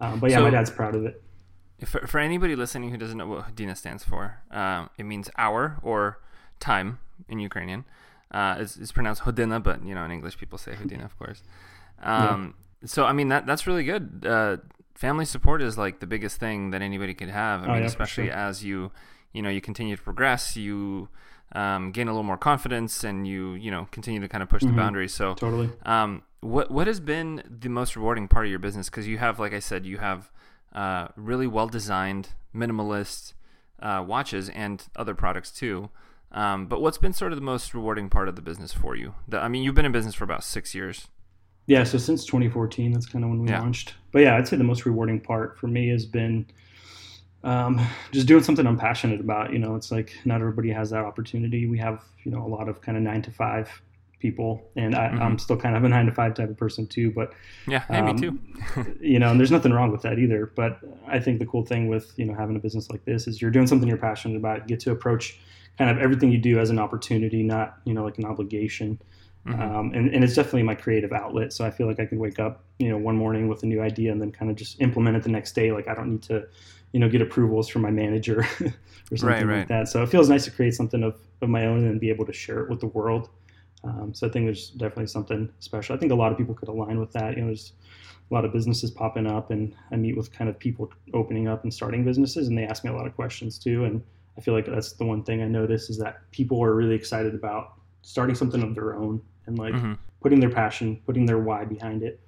Um, 0.01 0.21
but 0.21 0.31
yeah, 0.31 0.39
so, 0.39 0.43
my 0.43 0.51
dad's 0.51 0.71
proud 0.71 0.95
of 0.95 1.07
it. 1.07 1.23
For, 1.85 2.07
for 2.07 2.19
anybody 2.19 2.55
listening 2.55 2.91
who 2.91 2.99
doesn't 2.99 3.17
know 3.17 3.27
what 3.27 3.55
Hodina 3.55 3.77
stands 3.77 4.05
for, 4.05 4.43
um, 4.51 4.91
it 4.99 5.05
means 5.05 5.31
hour 5.39 5.79
or 5.83 6.21
time 6.59 6.99
in 7.29 7.39
Ukrainian. 7.39 7.87
Uh, 8.31 8.57
it's, 8.59 8.77
it's, 8.77 8.93
pronounced 8.93 9.23
Hodina, 9.23 9.63
but 9.63 9.85
you 9.85 9.95
know 9.95 10.05
in 10.05 10.11
English 10.11 10.39
people 10.39 10.59
say 10.59 10.73
Hodina, 10.73 11.05
of 11.05 11.19
course. 11.19 11.43
Um, 12.03 12.55
yeah. 12.83 12.87
So 12.89 13.05
I 13.05 13.13
mean 13.13 13.29
that 13.29 13.47
that's 13.47 13.67
really 13.67 13.85
good. 13.85 14.25
Uh, 14.27 14.59
family 14.95 15.25
support 15.25 15.63
is 15.63 15.77
like 15.79 16.01
the 16.01 16.07
biggest 16.07 16.39
thing 16.39 16.71
that 16.71 16.83
anybody 16.83 17.15
could 17.15 17.31
have. 17.31 17.63
I 17.63 17.65
oh, 17.65 17.73
mean, 17.73 17.81
yeah, 17.81 17.87
especially 17.87 18.27
sure. 18.27 18.35
as 18.35 18.63
you 18.63 18.93
you 19.33 19.43
know 19.43 19.49
you 19.49 19.61
continue 19.61 19.97
to 19.97 20.03
progress, 20.03 20.57
you 20.57 21.09
um, 21.53 21.93
gain 21.93 22.09
a 22.09 22.13
little 22.13 22.23
more 22.23 22.39
confidence 22.39 23.05
and 23.05 23.27
you 23.27 23.55
you 23.55 23.71
know 23.71 23.89
continue 23.91 24.21
to 24.21 24.29
kind 24.29 24.43
of 24.43 24.49
push 24.49 24.63
mm-hmm. 24.63 24.77
the 24.77 24.83
boundaries. 24.83 25.15
So 25.15 25.35
totally. 25.35 25.71
Um, 25.85 26.23
what 26.41 26.71
what 26.71 26.87
has 26.87 27.01
been 27.01 27.43
the 27.49 27.69
most 27.69 27.97
rewarding 27.97 28.29
part 28.29 28.47
of 28.47 28.51
your 28.51 28.59
business? 28.59 28.89
Because 28.89 29.07
you 29.07 29.19
have, 29.19 29.39
like 29.39 29.53
I 29.53 29.59
said, 29.59 29.85
you 29.85 29.99
have 29.99 30.31
uh, 30.75 31.09
really 31.17 31.47
well 31.47 31.69
designed 31.69 32.31
minimalist 32.55 33.35
uh, 33.81 34.05
watches 34.07 34.49
and 34.51 34.85
other 34.97 35.15
products 35.15 35.51
too. 35.51 35.91
Um, 36.33 36.67
but 36.67 36.81
what's 36.81 36.99
been 36.99 37.13
sort 37.13 37.33
of 37.33 37.37
the 37.39 37.45
most 37.45 37.75
rewarding 37.75 38.09
part 38.09 38.29
of 38.29 38.37
the 38.37 38.43
business 38.43 38.73
for 38.73 38.95
you? 38.95 39.15
The, 39.27 39.39
I 39.39 39.49
mean, 39.49 39.65
you've 39.65 39.75
been 39.75 39.85
in 39.85 39.93
business 39.93 40.15
for 40.15 40.25
about 40.25 40.45
six 40.45 40.75
years. 40.75 41.09
Yeah, 41.67 41.85
so 41.85 41.99
since 41.99 42.25
2014, 42.25 42.93
that's 42.93 43.07
kind 43.07 43.25
of 43.25 43.31
when 43.31 43.41
we 43.41 43.49
yeah. 43.49 43.61
launched. 43.61 43.95
But 44.13 44.21
yeah, 44.21 44.37
I'd 44.37 44.47
say 44.47 44.57
the 44.57 44.65
most 44.65 44.87
rewarding 44.87 45.21
part 45.21 45.59
for 45.59 45.67
me 45.67 45.89
has 45.89 46.07
been 46.07 46.47
um, 47.45 47.87
just 48.13 48.27
doing 48.27 48.43
something 48.43 48.67
I'm 48.67 48.79
passionate 48.79 49.21
about. 49.21 49.53
You 49.53 49.59
know, 49.59 49.75
it's 49.77 49.91
like 49.91 50.15
not 50.25 50.41
everybody 50.41 50.71
has 50.71 50.91
that 50.91 51.05
opportunity. 51.05 51.67
We 51.67 51.79
have, 51.79 52.03
you 52.25 52.31
know, 52.31 52.45
a 52.45 52.49
lot 52.49 52.69
of 52.69 52.81
kind 52.81 52.97
of 52.97 53.03
nine 53.03 53.23
to 53.23 53.31
five 53.31 53.83
people, 54.19 54.63
and 54.77 54.95
I, 54.95 55.07
am 55.07 55.19
mm-hmm. 55.19 55.37
still 55.39 55.57
kind 55.57 55.77
of 55.77 55.83
a 55.85 55.89
nine 55.89 56.07
to 56.07 56.13
five 56.13 56.35
type 56.35 56.51
of 56.51 56.57
person 56.57 56.87
too. 56.87 57.11
But 57.11 57.33
yeah, 57.67 57.85
um, 57.89 58.15
me 58.17 58.21
too. 58.21 58.39
you 59.01 59.19
know, 59.19 59.31
and 59.31 59.41
there's 59.41 59.51
nothing 59.51 59.73
wrong 59.73 59.91
with 59.91 60.03
that 60.03 60.19
either. 60.19 60.53
But 60.55 60.79
I 61.09 61.19
think 61.19 61.39
the 61.39 61.47
cool 61.47 61.65
thing 61.65 61.89
with 61.89 62.13
you 62.17 62.27
know 62.27 62.35
having 62.35 62.57
a 62.57 62.61
business 62.61 62.91
like 62.91 63.05
this 63.05 63.27
is 63.27 63.43
you're 63.43 63.51
doing 63.51 63.67
something 63.67 63.89
you're 63.89 63.99
passionate 63.99 64.37
about. 64.37 64.61
You 64.61 64.67
get 64.67 64.81
to 64.81 64.93
approach 64.93 65.39
kind 65.79 65.91
of 65.91 65.99
everything 65.99 66.31
you 66.31 66.39
do 66.39 66.59
as 66.59 66.71
an 66.71 66.79
opportunity, 66.79 67.43
not 67.43 67.79
you 67.85 67.95
know 67.95 68.05
like 68.05 68.19
an 68.19 68.27
obligation. 68.27 69.01
Mm-hmm. 69.47 69.61
Um, 69.61 69.93
and, 69.95 70.15
and 70.15 70.23
it's 70.23 70.35
definitely 70.35 70.65
my 70.65 70.75
creative 70.75 71.13
outlet. 71.13 71.53
So 71.53 71.65
I 71.65 71.71
feel 71.71 71.87
like 71.87 71.99
I 71.99 72.05
can 72.05 72.19
wake 72.19 72.39
up, 72.39 72.63
you 72.79 72.91
know, 72.91 72.99
one 72.99 73.17
morning 73.17 73.49
with 73.49 73.63
a 73.63 73.67
new 73.67 73.81
idea 73.81 74.13
and 74.13 74.21
then 74.21 74.31
kind 74.31 74.51
of 74.51 74.57
just 74.57 74.81
implement 74.81 75.17
it 75.17 75.23
the 75.23 75.31
next 75.31 75.53
day. 75.53 75.73
Like 75.73 75.89
I 75.89 75.95
don't 75.95 76.11
need 76.11 76.23
to 76.25 76.47
you 76.93 77.01
know 77.01 77.09
get 77.09 77.23
approvals 77.23 77.69
from 77.69 77.83
my 77.83 77.91
manager 77.91 78.41
or 78.61 79.17
something 79.17 79.29
right, 79.29 79.47
right. 79.47 79.59
like 79.59 79.69
that. 79.69 79.89
So 79.89 80.03
it 80.03 80.09
feels 80.09 80.29
nice 80.29 80.45
to 80.45 80.51
create 80.51 80.75
something 80.75 81.03
of, 81.03 81.17
of 81.43 81.49
my 81.49 81.67
own 81.67 81.87
and 81.87 82.01
be 82.01 82.11
able 82.11 82.27
to 82.27 82.33
share 82.33 82.61
it 82.61 82.71
with 82.71 82.81
the 82.81 82.87
world. 82.87 83.29
Um, 83.83 84.13
so 84.13 84.27
I 84.27 84.31
think 84.31 84.47
there's 84.47 84.71
definitely 84.71 85.07
something 85.07 85.51
special. 85.61 85.97
I 85.97 85.99
think 85.99 86.13
a 86.13 86.17
lot 86.17 86.33
of 86.33 86.39
people 86.39 86.55
could 86.55 86.69
align 86.69 87.01
with 87.01 87.13
that. 87.13 87.37
You 87.37 87.43
know, 87.43 87.47
there's 87.47 87.73
a 88.31 88.35
lot 88.35 88.45
of 88.45 88.53
businesses 88.53 88.91
popping 88.91 89.27
up, 89.27 89.51
and 89.51 89.75
I 89.91 89.97
meet 89.97 90.17
with 90.17 90.33
kind 90.33 90.51
of 90.51 90.59
people 90.59 90.91
opening 91.15 91.49
up 91.49 91.63
and 91.63 91.73
starting 91.73 92.05
businesses, 92.05 92.49
and 92.49 92.59
they 92.59 92.65
ask 92.65 92.85
me 92.85 92.91
a 92.91 92.95
lot 92.95 93.07
of 93.07 93.15
questions 93.15 93.59
too. 93.59 93.85
And 93.85 94.03
I 94.37 94.43
feel 94.43 94.53
like 94.53 94.67
that's 94.67 94.93
the 94.93 95.05
one 95.05 95.23
thing 95.23 95.43
I 95.43 95.47
notice 95.47 95.89
is 95.89 95.99
that 95.99 96.19
people 96.31 96.63
are 96.63 96.75
really 96.75 96.95
excited 96.95 97.35
about 97.35 97.80
starting 98.03 98.35
something 98.35 98.63
of 98.63 98.75
their 98.75 98.95
own 98.95 99.21
and 99.47 99.59
like 99.59 99.75
mm-hmm. 99.75 99.95
putting 100.21 100.41
their 100.41 100.51
passion, 100.51 101.01
putting 101.07 101.27
their 101.27 101.39
why 101.39 101.65
behind 101.65 102.03
it. 102.03 102.21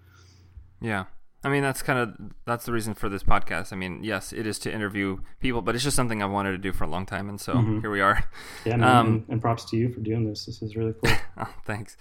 Yeah. 0.81 1.05
I 1.45 1.49
mean, 1.49 1.63
that's 1.63 1.83
kind 1.83 1.99
of 1.99 2.15
that's 2.45 2.67
the 2.67 2.73
reason 2.73 2.95
for 2.95 3.09
this 3.09 3.25
podcast. 3.25 3.73
I 3.73 3.77
mean, 3.77 4.05
yes, 4.05 4.33
it 4.33 4.47
is 4.47 4.61
to 4.61 4.73
interview 4.73 5.19
people, 5.41 5.61
but 5.61 5.75
it's 5.75 5.83
just 5.83 5.97
something 5.97 6.23
I've 6.23 6.31
wanted 6.31 6.53
to 6.53 6.59
do 6.59 6.73
for 6.73 6.85
a 6.85 6.87
long 6.87 7.05
time, 7.05 7.29
and 7.29 7.41
so 7.41 7.55
mm-hmm. 7.55 7.81
here 7.81 7.91
we 7.91 8.01
are. 8.01 8.25
Yeah, 8.65 8.77
man, 8.77 8.89
um, 8.89 9.07
and, 9.07 9.25
and, 9.29 9.41
props 9.41 9.69
to 9.71 9.77
you 9.77 9.93
for 9.93 9.99
doing 10.01 10.25
this. 10.25 10.47
This 10.47 10.63
is 10.63 10.77
really 10.77 10.95
cool. 11.03 11.13
oh, 11.39 11.53
thanks. 11.65 11.97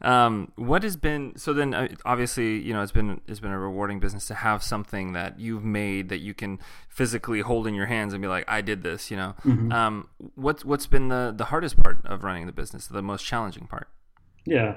Um, 0.00 0.52
what 0.54 0.84
has 0.84 0.96
been 0.96 1.36
so 1.36 1.52
then? 1.52 1.74
Uh, 1.74 1.88
obviously, 2.04 2.60
you 2.60 2.72
know, 2.72 2.82
it's 2.82 2.92
been 2.92 3.20
it's 3.26 3.40
been 3.40 3.50
a 3.50 3.58
rewarding 3.58 3.98
business 3.98 4.28
to 4.28 4.34
have 4.34 4.62
something 4.62 5.12
that 5.12 5.40
you've 5.40 5.64
made 5.64 6.08
that 6.10 6.18
you 6.18 6.32
can 6.32 6.60
physically 6.88 7.40
hold 7.40 7.66
in 7.66 7.74
your 7.74 7.86
hands 7.86 8.12
and 8.12 8.22
be 8.22 8.28
like, 8.28 8.44
I 8.46 8.60
did 8.60 8.84
this. 8.84 9.10
You 9.10 9.16
know, 9.16 9.34
mm-hmm. 9.44 9.72
um, 9.72 10.08
what's 10.36 10.64
what's 10.64 10.86
been 10.86 11.08
the 11.08 11.34
the 11.36 11.46
hardest 11.46 11.82
part 11.82 11.98
of 12.04 12.22
running 12.22 12.46
the 12.46 12.52
business? 12.52 12.86
The 12.86 13.02
most 13.02 13.24
challenging 13.24 13.66
part? 13.66 13.88
Yeah, 14.46 14.76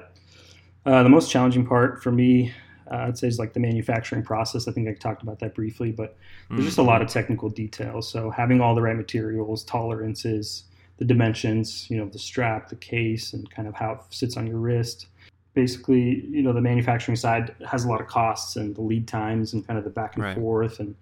uh, 0.84 1.04
the 1.04 1.08
most 1.08 1.30
challenging 1.30 1.64
part 1.64 2.02
for 2.02 2.10
me 2.10 2.52
uh, 2.90 2.96
I'd 2.96 3.18
say 3.18 3.28
is 3.28 3.38
like 3.38 3.52
the 3.52 3.60
manufacturing 3.60 4.22
process. 4.22 4.68
I 4.68 4.72
think 4.72 4.88
I 4.88 4.94
talked 4.94 5.22
about 5.22 5.38
that 5.40 5.54
briefly, 5.54 5.92
but 5.92 6.16
there's 6.48 6.60
mm-hmm. 6.60 6.66
just 6.66 6.78
a 6.78 6.82
lot 6.82 7.02
of 7.02 7.08
technical 7.08 7.48
details. 7.48 8.08
So 8.08 8.30
having 8.30 8.60
all 8.60 8.74
the 8.74 8.82
right 8.82 8.96
materials, 8.96 9.64
tolerances, 9.64 10.64
the 10.98 11.04
dimensions, 11.04 11.88
you 11.90 11.96
know, 11.96 12.06
the 12.06 12.18
strap, 12.18 12.68
the 12.68 12.76
case, 12.76 13.32
and 13.32 13.48
kind 13.50 13.68
of 13.68 13.74
how 13.74 13.92
it 13.92 14.00
sits 14.10 14.36
on 14.36 14.46
your 14.46 14.58
wrist. 14.58 15.06
Basically, 15.54 16.26
you 16.26 16.42
know, 16.42 16.52
the 16.52 16.60
manufacturing 16.60 17.16
side 17.16 17.54
has 17.66 17.84
a 17.84 17.88
lot 17.88 18.00
of 18.00 18.06
costs 18.06 18.56
and 18.56 18.74
the 18.74 18.82
lead 18.82 19.08
times 19.08 19.52
and 19.52 19.66
kind 19.66 19.78
of 19.78 19.84
the 19.84 19.90
back 19.90 20.14
and 20.16 20.24
Right. 20.24 20.36
forth 20.36 20.80
and 20.80 20.94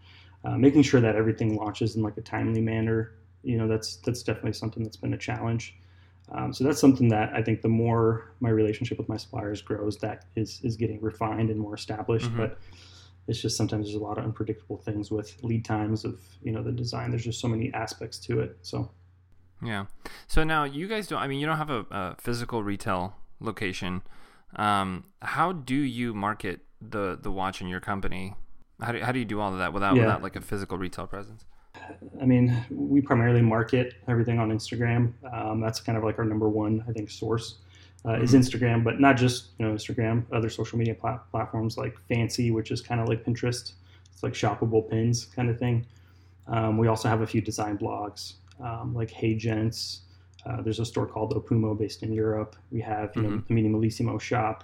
uh, 0.44 0.56
making 0.56 0.82
sure 0.82 1.00
that 1.00 1.16
everything 1.16 1.56
launches 1.56 1.96
in 1.96 2.02
like 2.02 2.16
a 2.16 2.22
timely 2.22 2.60
manner. 2.60 3.12
You 3.42 3.58
know, 3.58 3.68
that's 3.68 3.96
that's 3.96 4.22
definitely 4.22 4.52
something 4.52 4.82
that's 4.82 4.96
been 4.96 5.14
a 5.14 5.18
challenge. 5.18 5.76
Um, 6.32 6.52
so 6.52 6.64
that's 6.64 6.80
something 6.80 7.08
that 7.08 7.32
I 7.34 7.42
think 7.42 7.62
the 7.62 7.68
more 7.68 8.32
my 8.40 8.50
relationship 8.50 8.98
with 8.98 9.08
my 9.08 9.16
suppliers 9.16 9.62
grows, 9.62 9.96
that 9.98 10.24
is 10.34 10.60
is 10.64 10.76
getting 10.76 11.00
refined 11.00 11.50
and 11.50 11.60
more 11.60 11.74
established. 11.74 12.30
Mhm. 12.32 12.36
But 12.36 12.58
it's 13.28 13.40
just 13.40 13.56
sometimes 13.56 13.86
there's 13.86 13.96
a 14.00 14.02
lot 14.04 14.18
of 14.18 14.24
unpredictable 14.24 14.76
things 14.78 15.10
with 15.10 15.36
lead 15.42 15.64
times 15.64 16.04
of 16.04 16.20
you 16.42 16.52
know 16.52 16.62
the 16.62 16.72
design. 16.72 17.10
There's 17.10 17.24
just 17.24 17.40
so 17.40 17.48
many 17.48 17.72
aspects 17.74 18.18
to 18.26 18.40
it. 18.40 18.58
So 18.62 18.90
Yeah. 19.62 19.86
So 20.26 20.42
now 20.44 20.64
you 20.64 20.86
guys 20.88 21.06
don't. 21.08 21.20
I 21.22 21.28
mean, 21.28 21.38
you 21.40 21.46
don't 21.46 21.56
have 21.58 21.70
a, 21.70 21.86
a 21.90 22.16
physical 22.18 22.62
retail 22.62 23.14
location. 23.40 24.02
Um, 24.56 25.04
how 25.22 25.52
do 25.52 25.74
you 25.76 26.12
market 26.14 26.60
the 26.80 27.16
the 27.20 27.30
watch 27.30 27.60
in 27.60 27.68
your 27.68 27.80
company? 27.80 28.34
How 28.80 28.92
do 28.92 29.00
how 29.00 29.12
do 29.12 29.18
you 29.18 29.24
do 29.24 29.40
all 29.40 29.52
of 29.52 29.58
that 29.58 29.72
without 29.72 29.94
Yeah. 29.96 30.02
without 30.02 30.22
like 30.22 30.36
a 30.36 30.40
physical 30.40 30.76
retail 30.76 31.06
presence? 31.06 31.44
I 32.20 32.24
mean, 32.24 32.56
we 32.70 33.00
primarily 33.00 33.42
market 33.42 33.94
everything 34.08 34.38
on 34.38 34.50
Instagram. 34.50 35.12
Um, 35.32 35.60
that's 35.60 35.80
kind 35.80 35.96
of 35.98 36.04
like 36.04 36.18
our 36.18 36.24
number 36.24 36.48
one, 36.48 36.84
I 36.88 36.92
think, 36.92 37.10
source 37.10 37.56
uh, 38.04 38.14
is 38.20 38.32
Instagram, 38.34 38.84
but 38.84 39.00
not 39.00 39.16
just 39.16 39.48
you 39.58 39.66
know 39.66 39.74
Instagram. 39.74 40.24
Other 40.32 40.48
social 40.50 40.78
media 40.78 40.94
plat- 40.94 41.30
platforms 41.30 41.76
like 41.76 41.96
Fancy, 42.08 42.50
which 42.50 42.70
is 42.70 42.80
kind 42.80 43.00
of 43.00 43.08
like 43.08 43.24
Pinterest. 43.24 43.72
It's 44.12 44.22
like 44.22 44.32
shoppable 44.32 44.88
pins 44.88 45.26
kind 45.26 45.50
of 45.50 45.58
thing. 45.58 45.86
Um, 46.48 46.78
we 46.78 46.86
also 46.88 47.08
have 47.08 47.20
a 47.22 47.26
few 47.26 47.40
design 47.40 47.76
blogs 47.76 48.34
um, 48.62 48.94
like 48.94 49.10
Hey 49.10 49.34
Gents. 49.34 50.02
Uh, 50.46 50.62
there's 50.62 50.78
a 50.78 50.84
store 50.84 51.06
called 51.06 51.34
Opumo 51.34 51.76
based 51.76 52.02
in 52.04 52.12
Europe. 52.12 52.54
We 52.70 52.80
have 52.82 53.10
you 53.16 53.22
know 53.22 53.28
Mhm. 53.30 53.46
the 53.48 53.54
Minimalissimo 53.54 54.20
shop. 54.20 54.62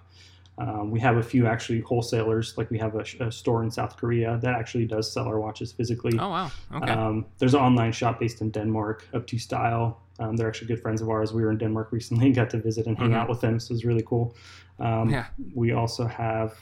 Um, 0.59 0.90
we 0.90 1.00
have 1.00 1.16
a 1.16 1.23
few 1.23 1.47
actually 1.47 1.80
wholesalers. 1.80 2.56
Like 2.59 2.71
we 2.71 2.78
have 2.78 2.94
a, 2.94 3.04
a 3.25 3.32
store 3.32 3.62
in 3.62 3.71
South 3.71 3.97
Korea 3.97 4.38
that 4.42 4.54
actually 4.54 4.85
does 4.87 5.11
sell 5.12 5.25
our 5.26 5.40
watches 5.40 5.73
physically. 5.73 6.18
Oh 6.18 6.28
wow. 6.28 6.50
Okay. 6.75 6.92
Um, 6.92 7.25
there's 7.38 7.54
an 7.54 7.61
online 7.61 7.92
shop 7.92 8.21
based 8.21 8.40
in 8.42 8.50
Denmark, 8.50 9.09
Up 9.14 9.26
to 9.28 9.38
Style. 9.38 10.00
Um, 10.18 10.37
they're 10.37 10.47
actually 10.49 10.68
good 10.68 10.82
friends 10.82 11.00
of 11.00 11.09
ours. 11.09 11.32
We 11.32 11.42
were 11.42 11.50
in 11.50 11.59
Denmark 11.59 11.90
recently 11.90 12.26
and 12.30 12.35
got 12.35 12.50
to 12.50 12.59
visit 12.61 12.87
and 12.87 12.99
hang 12.99 13.11
Mhm. 13.11 13.16
out 13.16 13.28
with 13.28 13.40
them, 13.40 13.59
so 13.59 13.73
it 13.73 13.75
was 13.76 13.85
really 13.85 14.04
cool. 14.06 14.37
Um, 14.78 15.09
yeah. 15.11 15.26
We 15.54 15.73
also 15.73 16.06
have 16.06 16.54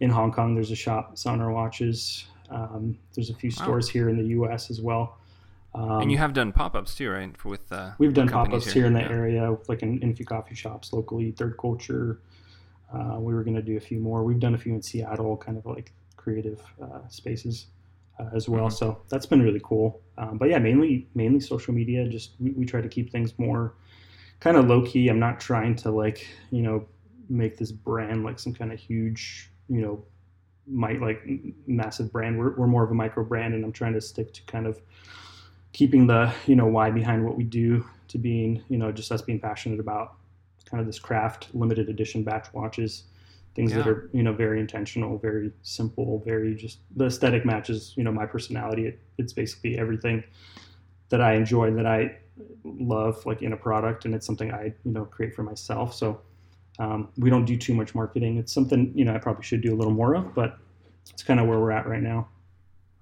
in 0.00 0.10
Hong 0.10 0.30
Kong. 0.32 0.54
There's 0.54 0.70
a 0.70 0.76
shop 0.76 1.16
selling 1.16 1.40
our 1.40 1.50
watches. 1.52 2.26
Um, 2.50 2.98
there's 3.14 3.30
a 3.30 3.34
few 3.34 3.50
Wow. 3.50 3.62
stores 3.62 3.88
here 3.88 4.10
in 4.10 4.16
the 4.18 4.26
U.S. 4.38 4.70
as 4.70 4.80
well. 4.82 5.18
Um, 5.74 6.02
and 6.02 6.12
you 6.12 6.18
have 6.18 6.34
done 6.34 6.52
pop 6.52 6.74
ups 6.76 6.94
too, 6.94 7.10
right? 7.10 7.32
With 7.44 7.72
uh, 7.72 7.92
We've 7.98 8.12
done 8.14 8.28
pop-ups 8.28 8.70
here 8.72 8.86
in 8.86 8.92
the 8.92 9.00
Yeah. 9.00 9.08
area, 9.10 9.56
like 9.66 9.82
in, 9.82 9.98
in 10.02 10.10
a 10.10 10.14
few 10.14 10.26
coffee 10.26 10.54
shops 10.54 10.92
locally, 10.92 11.32
Third 11.32 11.56
Culture. 11.58 12.18
Uh, 12.94 13.18
we 13.18 13.34
were 13.34 13.42
going 13.42 13.56
to 13.56 13.62
do 13.62 13.76
a 13.76 13.80
few 13.80 13.98
more. 13.98 14.22
We've 14.24 14.38
done 14.38 14.54
a 14.54 14.58
few 14.58 14.74
in 14.74 14.82
Seattle, 14.82 15.36
kind 15.36 15.58
of 15.58 15.66
like 15.66 15.92
creative 16.16 16.62
uh, 16.82 17.06
spaces 17.08 17.66
uh, 18.18 18.30
as 18.34 18.48
well. 18.48 18.68
Mhm. 18.68 18.72
So 18.72 19.02
that's 19.08 19.26
been 19.26 19.42
really 19.42 19.60
cool. 19.62 20.00
Um, 20.16 20.38
but 20.38 20.48
yeah, 20.48 20.58
mainly 20.58 21.08
mainly 21.14 21.40
social 21.40 21.74
media. 21.74 22.06
Just 22.08 22.32
we, 22.40 22.50
we 22.52 22.64
try 22.64 22.80
to 22.80 22.88
keep 22.88 23.10
things 23.10 23.38
more 23.38 23.74
kind 24.40 24.56
of 24.56 24.66
low 24.66 24.82
key. 24.82 25.08
I'm 25.08 25.18
not 25.18 25.40
trying 25.40 25.74
to 25.76 25.90
like 25.90 26.26
you 26.50 26.62
know 26.62 26.86
make 27.28 27.56
this 27.56 27.72
brand 27.72 28.24
like 28.24 28.38
some 28.38 28.52
kind 28.54 28.72
of 28.72 28.78
huge 28.78 29.50
you 29.68 29.80
know 29.80 30.04
might 30.66 31.00
like 31.00 31.26
massive 31.66 32.12
brand. 32.12 32.38
We're, 32.38 32.54
we're 32.56 32.66
more 32.66 32.84
of 32.84 32.90
a 32.90 32.94
micro 32.94 33.24
brand, 33.24 33.54
and 33.54 33.64
I'm 33.64 33.72
trying 33.72 33.94
to 33.94 34.00
stick 34.00 34.32
to 34.34 34.42
kind 34.42 34.66
of 34.66 34.80
keeping 35.72 36.06
the 36.06 36.32
you 36.46 36.56
know 36.56 36.66
why 36.66 36.90
behind 36.90 37.24
what 37.24 37.36
we 37.36 37.44
do 37.44 37.84
to 38.08 38.18
being 38.18 38.62
you 38.68 38.78
know 38.78 38.92
just 38.92 39.10
us 39.10 39.22
being 39.22 39.40
passionate 39.40 39.80
about 39.80 40.14
kind 40.64 40.80
of 40.80 40.86
this 40.86 40.98
craft 40.98 41.48
limited 41.54 41.88
edition 41.88 42.22
batch 42.22 42.52
watches 42.52 43.04
things 43.54 43.72
that 43.72 43.86
are 43.86 44.10
you 44.12 44.22
know 44.22 44.32
very 44.32 44.60
intentional 44.60 45.16
very 45.18 45.50
simple 45.62 46.22
very 46.24 46.54
just 46.54 46.78
the 46.96 47.06
aesthetic 47.06 47.44
matches 47.44 47.92
you 47.96 48.02
know 48.02 48.12
my 48.12 48.26
personality 48.26 48.86
it, 48.86 48.98
it's 49.18 49.32
basically 49.32 49.78
everything 49.78 50.22
that 51.08 51.20
i 51.20 51.34
enjoy 51.34 51.70
that 51.72 51.86
i 51.86 52.16
love 52.64 53.24
like 53.26 53.42
in 53.42 53.52
a 53.52 53.56
product 53.56 54.04
and 54.04 54.14
it's 54.14 54.26
something 54.26 54.52
i 54.52 54.64
you 54.84 54.92
know 54.92 55.04
create 55.04 55.34
for 55.34 55.42
myself 55.42 55.94
so 55.94 56.20
um, 56.80 57.08
we 57.18 57.30
don't 57.30 57.44
do 57.44 57.56
too 57.56 57.72
much 57.72 57.94
marketing 57.94 58.36
it's 58.38 58.52
something 58.52 58.90
you 58.94 59.04
know 59.04 59.14
i 59.14 59.18
probably 59.18 59.44
should 59.44 59.60
do 59.60 59.72
a 59.72 59.76
little 59.76 59.92
more 59.92 60.14
of 60.14 60.34
but 60.34 60.58
it's 61.10 61.22
kind 61.22 61.38
of 61.38 61.46
where 61.46 61.60
we're 61.60 61.70
at 61.70 61.86
right 61.86 62.02
now 62.02 62.26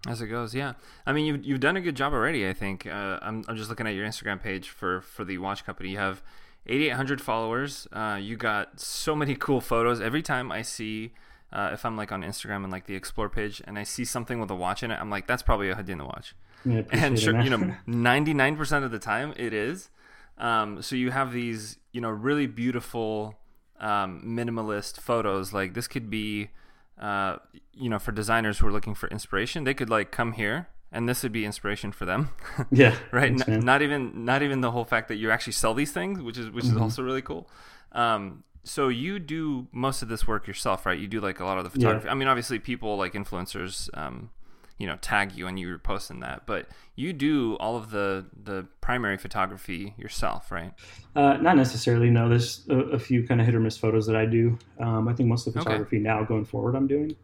As 0.09 0.21
it 0.21 0.27
goes, 0.27 0.53
yeah. 0.53 0.73
I 1.07 1.13
mean, 1.13 1.27
you've, 1.27 1.45
you've 1.45 1.61
done 1.61 1.77
a 1.77 1.81
good 1.81 1.95
job 1.95 2.13
already. 2.13 2.49
I 2.49 2.53
think. 2.55 2.87
Uh, 2.87 3.21
I'm, 3.23 3.45
I'm 3.47 3.57
just 3.57 3.71
looking 3.71 3.87
at 3.87 3.95
your 3.95 4.05
Instagram 4.05 4.43
page 4.43 4.69
for 4.69 5.01
for 5.01 5.25
the 5.25 5.39
watch 5.39 5.65
company. 5.65 5.91
You 5.91 5.99
have 5.99 6.25
8,800 6.67 7.21
followers. 7.21 7.89
Uh, 7.93 8.19
you 8.21 8.37
got 8.37 8.79
so 8.81 9.17
many 9.17 9.35
cool 9.35 9.61
photos. 9.61 10.01
Every 10.01 10.23
time 10.23 10.53
I 10.53 10.63
see, 10.63 11.13
uh, 11.53 11.71
if 11.73 11.85
I'm 11.85 11.97
like 11.97 12.13
on 12.13 12.23
Instagram 12.23 12.63
and 12.63 12.71
like 12.71 12.87
the 12.87 12.95
explore 12.95 13.29
page, 13.29 13.61
and 13.67 13.79
I 13.79 13.83
see 13.83 14.05
something 14.05 14.41
with 14.41 14.51
a 14.51 14.55
watch 14.55 14.83
in 14.83 14.91
it, 14.91 14.99
I'm 15.01 15.11
like, 15.11 15.27
that's 15.27 15.43
probably 15.43 15.71
a 15.71 15.75
Hodina 15.75 16.07
watch. 16.07 16.35
Yeah, 16.65 16.83
And 16.93 17.19
sure, 17.19 17.41
you 17.41 17.51
know, 17.51 17.75
99% 17.89 18.85
of 18.85 18.91
the 18.91 18.99
time 18.99 19.35
it 19.37 19.53
is. 19.53 19.91
Um, 20.39 20.83
so 20.83 20.97
you 20.97 21.11
have 21.11 21.33
these, 21.33 21.79
you 21.93 22.01
know, 22.01 22.11
really 22.11 22.47
beautiful 22.47 23.39
um, 23.81 24.23
minimalist 24.25 25.01
photos. 25.01 25.53
Like 25.53 25.75
this 25.75 25.89
could 25.89 26.09
be, 26.09 26.51
uh, 26.99 27.37
you 27.75 27.91
know, 27.91 27.99
for 27.99 28.13
designers 28.13 28.59
who 28.59 28.67
are 28.69 28.73
looking 28.73 28.95
for 28.95 29.09
inspiration, 29.09 29.65
they 29.65 29.75
could 29.75 29.91
like 29.91 30.11
come 30.11 30.33
here, 30.33 30.69
and 30.93 31.09
this 31.09 31.23
would 31.23 31.33
be 31.33 31.45
inspiration 31.45 31.91
for 31.93 32.05
them, 32.05 32.31
yeah 32.71 32.95
right? 33.13 33.33
N- 33.49 33.65
not 33.65 33.83
even, 33.83 34.25
not 34.25 34.43
even 34.43 34.61
the 34.61 34.71
whole 34.71 34.85
fact 34.85 35.09
that 35.09 35.17
you 35.17 35.31
actually 35.31 35.55
sell 35.55 35.75
these 35.75 35.93
things, 35.93 36.21
which 36.23 36.39
is 36.39 36.51
which 36.51 36.65
is 36.67 36.73
Mhm. 36.73 36.81
also 36.83 37.03
really 37.03 37.23
cool. 37.23 37.49
Um, 37.93 38.45
so 38.65 38.89
you 38.89 39.19
do 39.19 39.67
most 39.73 40.03
of 40.03 40.09
this 40.09 40.27
work 40.27 40.47
yourself, 40.47 40.87
right? 40.87 40.99
You 40.99 41.09
do 41.09 41.21
like 41.21 41.41
a 41.41 41.45
lot 41.45 41.59
of 41.59 41.65
the 41.65 41.71
Yeah. 41.71 41.87
photography. 41.89 42.09
I 42.09 42.15
mean, 42.15 42.29
obviously, 42.29 42.59
people 42.59 42.97
like 42.97 43.15
influencers, 43.15 43.89
um, 43.95 44.31
you 44.79 44.87
know, 44.87 44.97
tag 45.01 45.33
you 45.33 45.47
and 45.47 45.59
you're 45.59 45.79
posting 45.79 46.21
that, 46.21 46.47
but 46.47 46.69
you 46.97 47.13
do 47.13 47.57
all 47.57 47.77
of 47.77 47.91
the 47.91 48.27
the 48.45 48.67
primary 48.81 49.17
photography 49.19 49.95
yourself, 49.97 50.51
right? 50.53 50.73
Uh, 51.17 51.37
not 51.39 51.57
necessarily. 51.57 52.11
No, 52.11 52.29
there's 52.29 52.67
a, 52.71 52.79
a 52.79 52.99
few 52.99 53.27
kind 53.27 53.41
of 53.41 53.47
hit 53.47 53.55
or 53.55 53.61
miss 53.61 53.77
photos 53.77 54.07
that 54.07 54.17
I 54.17 54.27
do. 54.27 54.59
Um, 54.79 55.09
I 55.09 55.13
think 55.15 55.29
most 55.29 55.47
of 55.47 55.55
the 55.55 55.61
Okay. 55.61 55.69
photography 55.71 55.99
now 55.99 56.23
going 56.25 56.45
forward, 56.45 56.75
I'm 56.75 56.87
doing. 56.87 57.15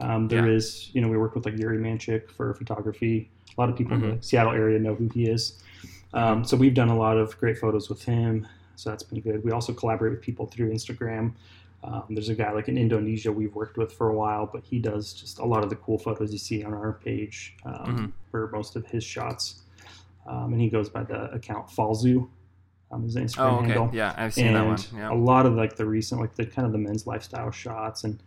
Um, 0.00 0.28
there 0.28 0.46
Yeah. 0.48 0.54
is, 0.56 0.90
you 0.94 1.00
know, 1.00 1.08
we 1.08 1.16
work 1.18 1.34
with 1.34 1.44
like 1.44 1.58
Yuri 1.58 1.78
Manchik 1.78 2.30
for 2.30 2.54
photography. 2.54 3.30
A 3.56 3.60
lot 3.60 3.68
of 3.68 3.76
people 3.76 3.94
in 3.94 4.02
Mm-hmm. 4.02 4.16
the 4.16 4.22
Seattle 4.22 4.52
area 4.52 4.78
know 4.78 4.94
who 4.94 5.08
he 5.08 5.26
is. 5.28 5.62
Um, 6.14 6.44
so 6.44 6.56
we've 6.56 6.74
done 6.74 6.88
a 6.88 6.96
lot 6.96 7.16
of 7.18 7.38
great 7.38 7.58
photos 7.58 7.88
with 7.88 8.02
him. 8.04 8.46
So 8.76 8.90
that's 8.90 9.02
been 9.02 9.20
good. 9.20 9.44
We 9.44 9.52
also 9.52 9.72
collaborate 9.74 10.12
with 10.12 10.22
people 10.22 10.46
through 10.46 10.72
Instagram. 10.72 11.32
Um, 11.84 12.04
there's 12.10 12.28
a 12.30 12.34
guy 12.34 12.50
like 12.52 12.68
in 12.68 12.76
Indonesia 12.78 13.30
we've 13.32 13.54
worked 13.54 13.76
with 13.76 13.92
for 13.92 14.08
a 14.10 14.14
while, 14.14 14.48
but 14.50 14.64
he 14.64 14.78
does 14.78 15.12
just 15.12 15.38
a 15.38 15.44
lot 15.44 15.62
of 15.64 15.70
the 15.70 15.76
cool 15.76 15.98
photos 15.98 16.32
you 16.32 16.38
see 16.38 16.64
on 16.64 16.72
our 16.74 16.94
page 16.94 17.56
um, 17.64 17.72
Mhm. 17.96 18.12
for 18.30 18.48
most 18.52 18.76
of 18.76 18.86
his 18.86 19.04
shots. 19.04 19.62
Um, 20.26 20.52
and 20.52 20.60
he 20.60 20.68
goes 20.68 20.88
by 20.88 21.02
the 21.04 21.30
account 21.32 21.68
Falzu. 21.68 22.28
Um, 22.92 23.04
his 23.04 23.16
Instagram 23.16 23.38
Oh, 23.52 23.56
okay. 23.58 23.66
handle 23.68 23.90
Yeah, 23.92 24.14
I've 24.16 24.34
seen 24.34 24.48
and 24.48 24.56
that 24.56 24.92
one. 24.94 25.02
a 25.04 25.14
lot 25.14 25.46
of 25.46 25.54
like 25.54 25.76
the 25.76 25.86
recent 25.86 26.20
like 26.20 26.34
the 26.34 26.44
kind 26.44 26.66
of 26.66 26.72
the 26.72 26.78
men's 26.78 27.06
lifestyle 27.06 27.50
shots 27.52 28.02
and 28.04 28.20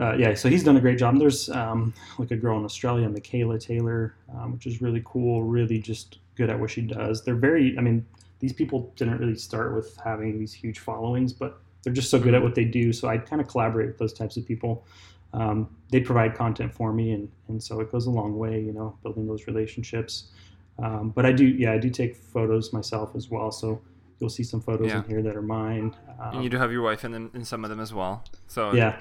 uh, 0.00 0.14
yeah 0.14 0.34
so 0.34 0.48
he's 0.48 0.62
done 0.64 0.76
a 0.76 0.80
great 0.80 0.98
job. 0.98 1.14
And 1.14 1.20
there's 1.20 1.48
um, 1.50 1.92
like 2.18 2.30
a 2.30 2.36
girl 2.36 2.58
in 2.58 2.64
australia 2.64 3.08
michaela 3.08 3.58
taylor 3.58 4.14
um, 4.34 4.52
which 4.52 4.66
is 4.66 4.80
really 4.80 5.02
cool 5.04 5.42
really 5.42 5.78
just 5.78 6.18
good 6.36 6.50
at 6.50 6.58
what 6.58 6.70
she 6.70 6.82
does. 6.82 7.24
They're 7.24 7.34
very 7.34 7.76
i 7.78 7.80
mean 7.80 8.06
these 8.40 8.52
people 8.52 8.92
didn't 8.96 9.18
really 9.18 9.34
start 9.34 9.74
with 9.74 9.96
having 10.04 10.38
these 10.38 10.52
huge 10.52 10.78
followings 10.78 11.32
but 11.32 11.60
they're 11.82 11.92
just 11.92 12.10
so 12.10 12.18
good 12.18 12.34
at 12.34 12.42
what 12.42 12.54
they 12.54 12.64
do. 12.64 12.92
So 12.92 13.08
i 13.08 13.18
kind 13.18 13.40
of 13.42 13.48
collaborate 13.48 13.88
with 13.88 13.98
those 13.98 14.12
types 14.12 14.36
of 14.36 14.46
people. 14.46 14.84
Um, 15.32 15.68
they 15.90 16.00
provide 16.00 16.34
content 16.34 16.72
for 16.72 16.92
me 16.92 17.12
and, 17.12 17.30
and 17.48 17.62
so 17.62 17.80
it 17.80 17.90
goes 17.92 18.06
a 18.06 18.10
long 18.10 18.38
way 18.38 18.60
you 18.60 18.72
know 18.72 18.96
building 19.02 19.26
those 19.26 19.46
relationships. 19.46 20.30
Um, 20.78 21.10
but 21.10 21.26
i 21.26 21.32
do 21.32 21.44
yeah 21.44 21.72
i 21.72 21.78
do 21.78 21.90
take 21.90 22.14
photos 22.16 22.72
myself 22.72 23.16
as 23.16 23.28
well. 23.30 23.50
So 23.50 23.80
you'll 24.20 24.30
see 24.30 24.44
some 24.44 24.60
photos 24.60 24.88
Yeah. 24.88 24.98
in 25.02 25.08
here 25.10 25.22
that 25.22 25.36
are 25.36 25.42
mine. 25.42 25.94
Um, 26.20 26.34
and 26.36 26.44
you 26.44 26.50
do 26.50 26.56
have 26.56 26.72
your 26.72 26.82
wife 26.82 27.04
in 27.04 27.30
in 27.34 27.44
some 27.44 27.64
of 27.64 27.70
them 27.70 27.80
as 27.80 27.92
well. 27.92 28.22
So 28.46 28.72
yeah 28.72 29.00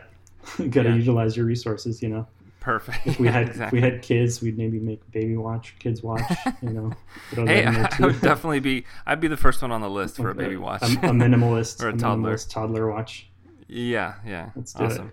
got 0.70 0.84
to 0.84 0.90
Yeah. 0.90 0.96
utilize 0.96 1.36
your 1.38 1.46
resources 1.46 2.02
you 2.02 2.10
know 2.10 2.28
perfect. 2.60 3.06
if 3.08 3.20
we 3.20 3.28
had 3.28 3.48
exactly. 3.50 3.66
if 3.80 3.84
we 3.86 3.90
had 3.92 4.02
kids 4.02 4.42
we'd 4.42 4.58
maybe 4.58 4.80
make 4.80 5.00
baby 5.12 5.36
watch 5.38 5.76
kids 5.80 6.04
watch 6.04 6.22
you 6.62 6.70
know 6.70 6.92
Hey, 7.36 7.66
I 7.66 7.90
would 8.00 8.20
definitely 8.22 8.60
be. 8.60 8.86
I'd 9.06 9.20
be 9.20 9.28
the 9.28 9.38
first 9.38 9.62
one 9.62 9.72
on 9.72 9.82
the 9.82 9.90
list 9.90 10.18
for 10.18 10.30
a 10.30 10.36
baby 10.36 10.58
watch. 10.58 10.82
a, 10.82 10.86
a 10.86 11.12
minimalist 11.12 11.82
Or 11.84 11.90
a 11.90 11.94
a 11.94 11.98
toddler. 11.98 12.32
minimalist 12.34 12.50
toddler 12.50 12.90
watch 12.92 13.30
Yeah, 13.68 14.16
yeah. 14.26 14.50
Let's 14.56 14.74
do 14.74 14.84
it. 14.84 14.88
awesome. 14.92 15.12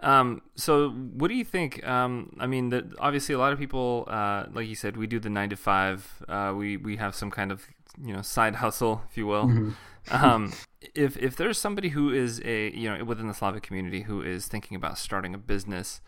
Um, 0.00 0.42
so 0.54 0.90
what 0.90 1.28
do 1.28 1.34
you 1.34 1.44
think? 1.44 1.84
Um, 1.86 2.36
I 2.38 2.46
mean, 2.46 2.70
the, 2.70 2.94
obviously 3.00 3.34
a 3.34 3.38
lot 3.38 3.52
of 3.52 3.58
people, 3.58 4.04
uh, 4.06 4.44
like 4.52 4.68
you 4.68 4.76
said, 4.76 4.96
we 4.96 5.08
do 5.08 5.18
the 5.18 5.28
nine 5.30 5.50
to 5.50 5.56
five. 5.56 6.22
Uh, 6.28 6.54
we 6.56 6.76
we 6.76 6.96
have 6.98 7.14
some 7.16 7.30
kind 7.32 7.50
of 7.50 7.66
you 8.00 8.12
know 8.14 8.22
side 8.22 8.56
hustle, 8.56 9.02
if 9.10 9.16
you 9.16 9.26
will. 9.26 9.46
Mhm. 9.46 9.72
Um, 10.12 10.52
if 10.94 11.16
if 11.16 11.36
there's 11.36 11.58
somebody 11.58 11.90
who 11.90 12.10
is 12.12 12.40
a 12.44 12.70
you 12.74 12.88
know 12.96 13.04
within 13.04 13.26
the 13.28 13.34
Slavic 13.34 13.62
community 13.62 14.02
who 14.02 14.22
is 14.22 14.46
thinking 14.46 14.76
about 14.76 14.98
starting 14.98 15.34
a 15.34 15.38
business, 15.38 16.00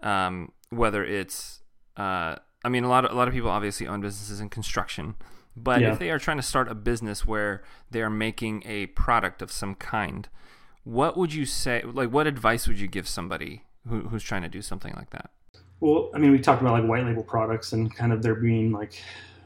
um, 0.00 0.52
whether 0.70 1.04
it's 1.04 1.60
uh, 1.96 2.36
I 2.64 2.68
mean 2.68 2.84
a 2.84 2.88
lot 2.88 3.04
of 3.04 3.12
a 3.12 3.14
lot 3.14 3.28
of 3.28 3.34
people 3.34 3.50
obviously 3.50 3.86
own 3.86 4.00
businesses 4.00 4.40
in 4.40 4.48
construction. 4.48 5.14
But 5.58 5.80
Yeah. 5.80 5.92
if 5.92 5.98
they 5.98 6.10
are 6.10 6.18
trying 6.18 6.36
to 6.36 6.42
start 6.42 6.68
a 6.68 6.74
business 6.74 7.24
where 7.26 7.62
they 7.90 8.02
are 8.02 8.10
making 8.10 8.62
a 8.66 8.86
product 8.88 9.40
of 9.40 9.50
some 9.50 9.74
kind, 9.74 10.28
what 10.84 11.16
would 11.16 11.32
you 11.32 11.46
say? 11.46 11.82
Like, 11.82 12.10
what 12.10 12.26
advice 12.26 12.68
would 12.68 12.78
you 12.78 12.86
give 12.86 13.08
somebody 13.08 13.62
who, 13.88 14.00
who's 14.08 14.22
trying 14.22 14.42
to 14.42 14.50
do 14.50 14.60
something 14.60 14.92
like 14.96 15.10
that? 15.10 15.30
Well, 15.80 16.10
I 16.14 16.18
mean, 16.18 16.30
we 16.30 16.40
talked 16.40 16.60
about 16.60 16.74
like 16.74 16.86
white 16.86 17.06
label 17.06 17.22
products 17.22 17.72
and 17.72 17.94
kind 17.94 18.12
of 18.12 18.22
there 18.22 18.34
being 18.34 18.70
like, 18.70 19.00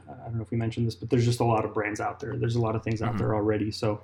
I 0.09 0.25
don't 0.25 0.35
know 0.35 0.41
if 0.41 0.51
we 0.51 0.57
mentioned 0.57 0.85
this, 0.85 0.95
but 0.95 1.09
there's 1.09 1.23
just 1.23 1.39
a 1.39 1.45
lot 1.45 1.63
of 1.63 1.73
brands 1.73 2.01
out 2.01 2.19
there. 2.19 2.35
There's 2.35 2.55
a 2.57 2.61
lot 2.61 2.75
of 2.75 2.83
things 2.83 3.01
out 3.01 3.15
Mhm. 3.15 3.19
there 3.19 3.33
already. 3.33 3.71
So 3.71 4.01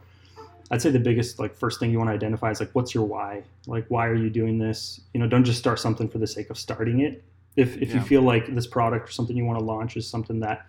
I'd 0.70 0.82
say 0.82 0.90
the 0.90 1.00
biggest 1.00 1.40
like 1.40 1.56
first 1.56 1.80
thing 1.80 1.92
you 1.92 1.98
want 1.98 2.10
to 2.10 2.14
identify 2.14 2.52
is 2.52 2.60
like, 2.60 2.72
what's 2.74 2.94
your 2.94 3.06
why? 3.06 3.44
Like, 3.68 3.86
why 3.90 4.08
are 4.08 4.16
you 4.16 4.30
doing 4.30 4.60
this? 4.60 5.02
You 5.14 5.20
know, 5.20 5.28
don't 5.28 5.44
just 5.44 5.60
start 5.60 5.80
something 5.80 6.10
for 6.10 6.18
the 6.18 6.28
sake 6.28 6.50
of 6.50 6.58
starting 6.58 7.02
it. 7.02 7.24
If, 7.56 7.78
if 7.78 7.94
you 7.94 8.02
feel 8.02 8.22
like 8.22 8.54
this 8.54 8.68
product 8.68 9.10
or 9.10 9.12
something 9.12 9.36
you 9.36 9.44
want 9.44 9.58
to 9.58 9.66
launch 9.66 9.98
is 9.98 10.08
something 10.08 10.42
that 10.42 10.68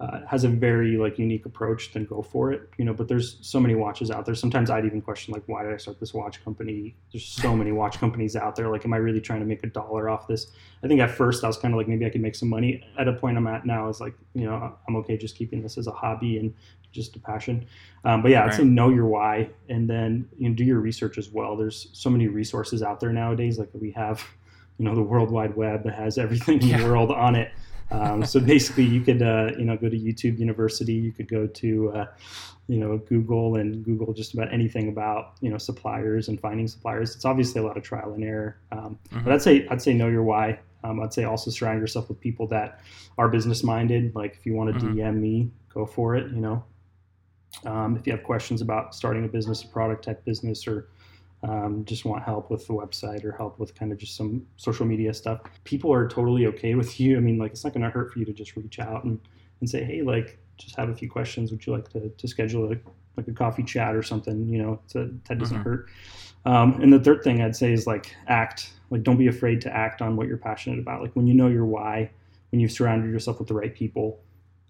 uh, 0.00 0.20
has 0.26 0.42
a 0.42 0.48
very 0.48 0.96
like 0.96 1.18
unique 1.18 1.46
approach, 1.46 1.92
then 1.92 2.04
go 2.04 2.22
for 2.22 2.52
it. 2.52 2.68
You 2.76 2.84
know, 2.84 2.92
but 2.92 3.06
there's 3.06 3.38
so 3.40 3.60
many 3.60 3.76
watches 3.76 4.10
out 4.10 4.26
there. 4.26 4.34
Sometimes 4.34 4.68
I'd 4.68 4.84
even 4.84 5.00
question 5.00 5.32
like, 5.32 5.44
why 5.46 5.62
did 5.62 5.72
I 5.72 5.76
start 5.76 6.00
this 6.00 6.12
watch 6.12 6.42
company? 6.44 6.96
There's 7.12 7.24
so 7.24 7.54
many 7.54 7.70
watch 7.80 8.00
companies 8.00 8.34
out 8.34 8.56
there. 8.56 8.68
Like, 8.68 8.84
am 8.84 8.92
I 8.92 8.96
really 8.96 9.20
trying 9.20 9.40
to 9.40 9.46
make 9.46 9.62
a 9.62 9.68
dollar 9.68 10.08
off 10.08 10.26
this? 10.26 10.48
I 10.82 10.88
think 10.88 11.00
at 11.00 11.10
first 11.10 11.44
I 11.44 11.46
was 11.46 11.56
kind 11.56 11.72
of 11.72 11.78
like 11.78 11.86
maybe 11.86 12.04
I 12.04 12.10
could 12.10 12.20
make 12.20 12.34
some 12.34 12.48
money. 12.48 12.84
At 12.98 13.06
a 13.06 13.12
point 13.12 13.36
I'm 13.36 13.46
at 13.46 13.66
now 13.66 13.88
is 13.88 14.00
like 14.00 14.14
you 14.34 14.46
know 14.46 14.76
I'm 14.88 14.96
okay 14.96 15.16
just 15.16 15.36
keeping 15.36 15.62
this 15.62 15.78
as 15.78 15.86
a 15.86 15.92
hobby 15.92 16.38
and 16.38 16.52
just 16.94 17.16
a 17.16 17.18
passion. 17.18 17.66
Um, 18.04 18.22
but 18.22 18.30
yeah, 18.30 18.44
I'd 18.44 18.54
say 18.54 18.64
know 18.64 18.88
your 18.90 19.06
why 19.06 19.50
and 19.68 19.88
then 19.90 20.28
you 20.38 20.48
know 20.48 20.54
do 20.54 20.64
your 20.64 20.78
research 20.80 21.18
as 21.18 21.28
well. 21.30 21.56
There's 21.56 21.88
so 21.92 22.08
many 22.08 22.28
resources 22.28 22.82
out 22.82 23.00
there 23.00 23.12
nowadays. 23.12 23.58
Like 23.58 23.68
we 23.74 23.90
have 23.92 24.24
you 24.78 24.84
know 24.84 24.94
the 24.94 25.02
World 25.02 25.30
Wide 25.30 25.54
Web 25.56 25.84
that 25.84 25.94
has 25.94 26.16
everything 26.18 26.62
in 26.62 26.68
Yeah. 26.68 26.78
the 26.78 26.84
world 26.88 27.10
on 27.10 27.34
it. 27.34 27.50
Um, 27.90 28.24
so 28.24 28.40
basically, 28.54 28.84
you 28.84 29.00
could 29.02 29.20
uh, 29.22 29.50
you 29.58 29.64
know 29.64 29.76
go 29.76 29.88
to 29.88 29.98
YouTube 29.98 30.38
University. 30.38 30.94
You 30.94 31.12
could 31.12 31.28
go 31.28 31.46
to 31.46 31.92
uh, 31.92 32.06
you 32.68 32.78
know 32.78 32.98
Google 32.98 33.56
and 33.56 33.84
Google 33.84 34.12
just 34.14 34.34
about 34.34 34.52
anything 34.52 34.88
about 34.88 35.34
you 35.40 35.50
know 35.50 35.58
suppliers 35.58 36.28
and 36.28 36.40
finding 36.40 36.66
suppliers. 36.68 37.14
It's 37.14 37.24
obviously 37.24 37.60
a 37.60 37.64
lot 37.64 37.76
of 37.76 37.82
trial 37.82 38.12
and 38.14 38.24
error. 38.24 38.56
Um, 38.72 38.98
Mhm. 39.12 39.24
but 39.24 39.32
I'd 39.32 39.42
say 39.42 39.66
I'd 39.68 39.82
say 39.82 39.92
know 39.94 40.08
your 40.08 40.22
why. 40.22 40.60
Um, 40.82 41.00
I'd 41.00 41.14
say 41.14 41.24
also 41.24 41.50
surround 41.50 41.80
yourself 41.80 42.08
with 42.10 42.20
people 42.20 42.46
that 42.48 42.80
are 43.16 43.28
business 43.28 43.62
minded. 43.64 44.14
Like 44.14 44.34
if 44.38 44.44
you 44.44 44.52
want 44.54 44.78
to 44.78 44.86
Mhm. 44.86 44.96
DM 44.96 45.20
me, 45.20 45.50
go 45.72 45.86
for 45.86 46.14
it. 46.16 46.30
You 46.32 46.40
know, 46.40 46.64
um, 47.64 47.96
if 47.96 48.06
you 48.06 48.12
have 48.12 48.22
questions 48.22 48.60
about 48.60 48.94
starting 48.94 49.24
a 49.24 49.28
business, 49.28 49.62
a 49.62 49.68
product 49.68 50.04
type 50.04 50.24
business, 50.24 50.66
or 50.66 50.88
um, 51.42 51.84
just 51.84 52.04
want 52.04 52.22
help 52.22 52.50
with 52.50 52.66
the 52.66 52.72
website 52.72 53.24
or 53.24 53.32
help 53.32 53.58
with 53.58 53.74
kind 53.74 53.92
of 53.92 53.98
just 53.98 54.16
some 54.16 54.46
social 54.56 54.86
media 54.86 55.12
stuff, 55.12 55.40
people 55.64 55.92
are 55.92 56.08
totally 56.08 56.46
okay 56.46 56.74
with 56.74 56.98
you. 56.98 57.16
I 57.16 57.20
mean, 57.20 57.38
like 57.38 57.52
it's 57.52 57.64
not 57.64 57.72
going 57.74 57.82
to 57.84 57.90
hurt 57.90 58.12
for 58.12 58.18
you 58.18 58.24
to 58.24 58.32
just 58.32 58.56
reach 58.56 58.78
out 58.78 59.04
and, 59.04 59.20
and 59.60 59.68
say, 59.68 59.84
hey, 59.84 60.02
like 60.02 60.38
just 60.56 60.76
have 60.76 60.88
a 60.88 60.94
few 60.94 61.10
questions. 61.10 61.50
Would 61.50 61.66
you 61.66 61.72
like 61.72 61.88
to, 61.90 62.08
to 62.08 62.28
schedule 62.28 62.72
a 62.72 62.76
like 63.16 63.28
a 63.28 63.32
coffee 63.32 63.62
chat 63.62 63.94
or 63.94 64.02
something? 64.02 64.48
You 64.48 64.62
know, 64.62 64.80
that 64.92 65.38
doesn't 65.38 65.58
Mhm. 65.58 65.64
hurt. 65.64 65.88
Um, 66.46 66.80
and 66.82 66.92
the 66.92 67.00
third 67.00 67.22
thing 67.22 67.40
I'd 67.40 67.56
say 67.56 67.72
is 67.72 67.86
like 67.86 68.14
act. 68.26 68.72
Like 68.90 69.02
don't 69.02 69.16
be 69.16 69.28
afraid 69.28 69.60
to 69.62 69.74
act 69.74 70.02
on 70.02 70.16
what 70.16 70.28
you're 70.28 70.36
passionate 70.36 70.78
about. 70.78 71.00
Like 71.02 71.14
when 71.16 71.26
you 71.26 71.34
know 71.34 71.48
your 71.48 71.64
why, 71.64 72.10
when 72.52 72.60
you've 72.60 72.72
surrounded 72.72 73.10
yourself 73.10 73.38
with 73.38 73.48
the 73.48 73.54
right 73.54 73.74
people, 73.74 74.20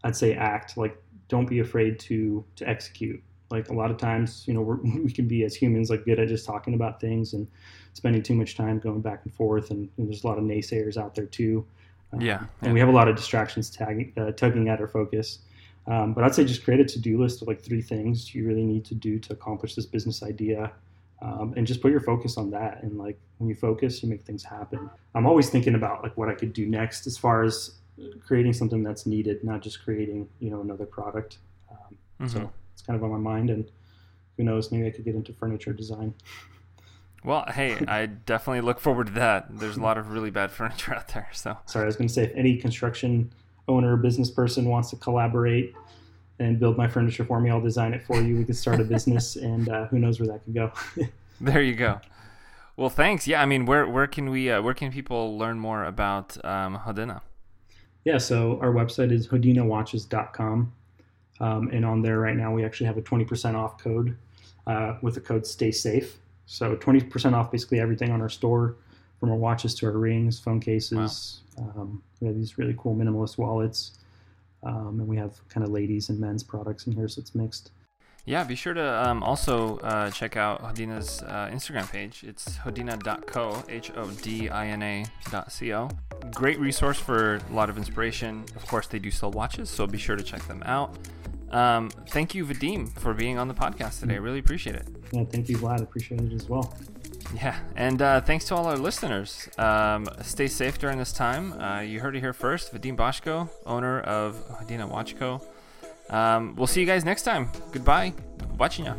I'd 0.03 0.17
say 0.17 0.35
act. 0.35 0.77
Like 0.77 0.97
don't 1.35 1.49
be 1.49 1.59
afraid 1.59 1.99
to 1.99 2.45
to 2.55 2.69
execute. 2.69 3.21
Like 3.51 3.69
a 3.69 3.75
lot 3.75 3.91
of 3.91 3.97
times, 3.97 4.45
you 4.47 4.55
know, 4.55 4.63
we're, 4.63 4.77
we 5.07 5.13
can 5.13 5.27
be 5.27 5.43
as 5.45 5.55
humans 5.55 5.91
like 5.91 6.05
good 6.05 6.21
at 6.21 6.29
just 6.29 6.47
talking 6.47 6.75
about 6.75 7.01
things 7.01 7.35
and 7.35 7.49
spending 7.93 8.23
too 8.23 8.35
much 8.35 8.57
time 8.57 8.79
going 8.79 9.01
back 9.01 9.21
and 9.25 9.35
forth. 9.35 9.71
And, 9.71 9.89
and 9.97 10.09
there's 10.09 10.23
a 10.23 10.27
lot 10.27 10.39
of 10.39 10.45
naysayers 10.45 10.97
out 10.97 11.15
there 11.17 11.27
too. 11.27 11.67
Um, 12.13 12.21
Yeah, 12.21 12.39
and 12.39 12.49
yeah. 12.69 12.73
we 12.73 12.81
have 12.81 12.89
a 12.89 12.93
lot 13.01 13.09
of 13.09 13.17
distractions 13.17 13.69
tagging, 13.69 14.13
uh, 14.17 14.31
tugging 14.33 14.69
at 14.69 14.81
our 14.81 14.87
focus. 14.87 15.41
Um, 15.87 16.15
but 16.15 16.23
I'd 16.25 16.35
say 16.35 16.45
just 16.45 16.65
create 16.65 16.81
a 16.81 16.85
to-do 16.85 17.21
list 17.21 17.43
of 17.43 17.49
like 17.49 17.61
three 17.61 17.83
things 17.83 18.35
you 18.35 18.47
really 18.47 18.65
need 18.65 18.85
to 18.87 18.95
do 18.95 19.19
to 19.19 19.33
accomplish 19.33 19.75
this 19.75 19.87
business 19.87 20.23
idea, 20.23 20.73
um, 21.21 21.53
and 21.57 21.67
just 21.67 21.83
put 21.83 21.91
your 21.91 22.01
focus 22.01 22.39
on 22.39 22.51
that. 22.53 22.83
And 22.83 22.97
like 22.97 23.19
when 23.39 23.49
you 23.49 23.55
focus, 23.55 24.03
you 24.03 24.09
make 24.09 24.25
things 24.25 24.43
happen. 24.43 24.89
I'm 25.15 25.27
always 25.27 25.51
thinking 25.51 25.75
about 25.75 26.03
like 26.03 26.17
what 26.17 26.29
I 26.29 26.35
could 26.35 26.53
do 26.53 26.65
next 26.67 27.07
as 27.07 27.19
far 27.19 27.43
as 27.43 27.55
creating 28.27 28.53
something 28.53 28.83
that's 28.83 29.07
needed, 29.07 29.43
not 29.45 29.63
just 29.63 29.83
creating 29.85 30.29
you 30.41 30.51
know 30.51 30.61
another 30.61 30.87
product. 30.87 31.39
Um, 31.71 31.97
Mhm. 32.21 32.31
So 32.31 32.51
it's 32.73 32.83
kind 32.83 32.97
of 32.97 33.03
on 33.05 33.11
my 33.11 33.19
mind, 33.19 33.51
and 33.51 33.71
who 34.37 34.45
knows, 34.45 34.71
maybe 34.73 34.87
I 34.87 34.91
could 34.91 35.05
get 35.05 35.15
into 35.15 35.33
furniture 35.33 35.73
design. 35.73 36.15
Well, 37.27 37.47
hey, 37.49 37.79
I 37.89 38.05
definitely 38.05 38.61
look 38.61 38.79
forward 38.79 39.07
to 39.07 39.13
that. 39.15 39.47
There's 39.59 39.79
a 39.79 39.81
lot 39.81 39.97
of 39.97 40.13
really 40.13 40.29
bad 40.31 40.51
furniture 40.59 40.95
out 40.95 41.09
there, 41.09 41.31
so 41.33 41.57
Sorry, 41.65 41.85
I 41.85 41.87
was 41.87 41.97
going 41.97 42.09
to 42.09 42.13
say 42.13 42.25
if 42.25 42.33
any 42.37 42.59
construction 42.59 43.33
owner 43.67 43.95
or 43.95 43.97
business 43.97 44.31
person 44.31 44.67
wants 44.67 44.91
to 44.91 44.97
collaborate 44.97 45.73
and 46.39 46.61
build 46.61 46.77
my 46.77 46.87
furniture 46.87 47.25
for 47.25 47.41
me, 47.41 47.49
I'll 47.49 47.63
design 47.63 47.95
it 47.95 48.05
for 48.05 48.21
you. 48.21 48.37
We 48.37 48.45
could 48.45 48.57
start 48.57 48.79
a 48.79 48.85
business, 48.85 49.37
and 49.51 49.71
uh, 49.71 49.87
who 49.87 49.99
knows 49.99 50.21
where 50.21 50.29
that 50.29 50.45
could 50.45 50.53
go. 50.53 50.71
there 51.41 51.63
you 51.63 51.75
go. 51.75 51.99
Well, 52.77 52.91
thanks. 52.91 53.27
Yeah, 53.27 53.41
I 53.41 53.47
mean, 53.47 53.65
where 53.65 53.87
where 53.89 54.07
can 54.07 54.29
we 54.29 54.51
uh, 54.51 54.61
where 54.61 54.75
can 54.75 54.93
people 54.93 55.39
learn 55.39 55.59
more 55.59 55.85
about 55.85 56.37
um, 56.45 56.77
Hodina? 56.77 57.23
Yeah, 58.05 58.19
so 58.19 58.59
our 58.61 58.73
website 58.73 59.13
is 59.13 59.29
hodinawatches.com. 59.29 60.73
Um, 61.41 61.69
and 61.73 61.85
on 61.85 62.03
there 62.03 62.19
right 62.19 62.37
now, 62.37 62.53
we 62.53 62.65
actually 62.65 62.87
have 62.87 62.97
a 62.97 63.03
20% 63.03 63.55
off 63.55 63.79
code 63.79 64.17
uh, 64.67 64.97
with 65.03 65.15
the 65.15 65.21
code 65.21 65.47
Stay 65.47 65.71
Safe. 65.71 66.19
So 66.47 66.77
20% 66.77 67.33
off 67.33 67.51
basically 67.51 67.81
everything 67.81 68.11
on 68.11 68.21
our 68.21 68.29
store, 68.29 68.77
from 69.19 69.31
our 69.31 69.37
watches 69.37 69.75
to 69.77 69.87
our 69.87 69.93
rings, 69.93 70.39
phone 70.39 70.61
cases. 70.61 71.41
Um, 71.59 72.03
we 72.21 72.27
have 72.27 72.37
these 72.37 72.59
really 72.59 72.75
cool 72.79 72.95
minimalist 72.95 73.39
wallets. 73.39 73.99
Um, 74.63 75.01
and 75.01 75.09
we 75.09 75.17
have 75.17 75.47
kind 75.49 75.65
of 75.65 75.73
ladies 75.73 76.09
and 76.09 76.19
men's 76.19 76.43
products 76.43 76.87
in 76.87 76.93
here, 76.93 77.09
so 77.09 77.21
it's 77.21 77.35
mixed. 77.35 77.71
Yeah, 78.27 78.43
be 78.45 78.55
sure 78.55 78.73
to 78.73 79.09
um, 79.09 79.23
also 79.23 79.77
uh, 79.79 80.11
check 80.11 80.37
out 80.37 80.63
Hodina's 80.63 81.23
uh, 81.23 81.51
Instagram 81.53 81.91
page. 81.91 82.25
It's 82.27 82.57
hodina.co, 82.57 83.65
H 83.69 83.93
O 83.95 84.11
D 84.11 84.49
I 84.49 84.69
N 84.69 84.83
A 84.83 85.05
dot 85.31 85.53
C 85.53 85.75
O. 85.75 85.91
Great 86.33 86.59
resource 86.59 86.99
for 86.99 87.37
a 87.37 87.53
lot 87.53 87.71
of 87.71 87.79
inspiration. 87.79 88.45
Of 88.57 88.67
course, 88.67 88.87
they 88.87 88.99
do 88.99 89.11
sell 89.11 89.31
watches, 89.31 89.71
so 89.71 89.87
be 89.87 89.99
sure 89.99 90.17
to 90.17 90.23
check 90.23 90.47
them 90.47 90.63
out. 90.67 90.97
Um, 91.51 91.91
thank 92.09 92.35
you, 92.35 92.45
Vadim, 92.45 92.89
for 92.99 93.15
being 93.15 93.39
on 93.39 93.47
the 93.47 93.55
podcast 93.55 94.01
today. 94.01 94.19
Really 94.19 94.41
appreciate 94.41 94.75
it. 94.77 94.89
Yeah, 95.13 95.25
thank 95.25 95.49
you, 95.49 95.57
Vlad. 95.57 95.83
Appreciate 95.83 96.21
it 96.21 96.33
as 96.33 96.49
well. 96.49 96.75
Yeah, 97.35 97.59
and 97.77 98.03
uh, 98.03 98.21
thanks 98.21 98.45
to 98.47 98.55
all 98.57 98.67
our 98.67 98.77
listeners. 98.77 99.49
Um, 99.59 100.09
stay 100.23 100.47
safe 100.49 100.79
during 100.79 100.99
this 100.99 101.13
time. 101.13 101.53
Uh, 101.61 101.81
you 101.81 102.01
heard 102.01 102.17
it 102.17 102.21
here 102.21 102.33
first. 102.33 102.75
Vadim 102.75 102.97
Bozhko, 102.97 103.49
owner 103.67 104.01
of 104.01 104.37
Hodina 104.49 104.89
Watch 104.89 105.17
Co. 105.17 105.41
Um, 106.11 106.55
we'll 106.57 106.67
see 106.67 106.81
you 106.81 106.87
guys 106.87 107.05
next 107.05 107.23
time. 107.23 107.51
Goodbye. 107.73 108.13
Watching 108.59 108.87
ya. 108.87 108.95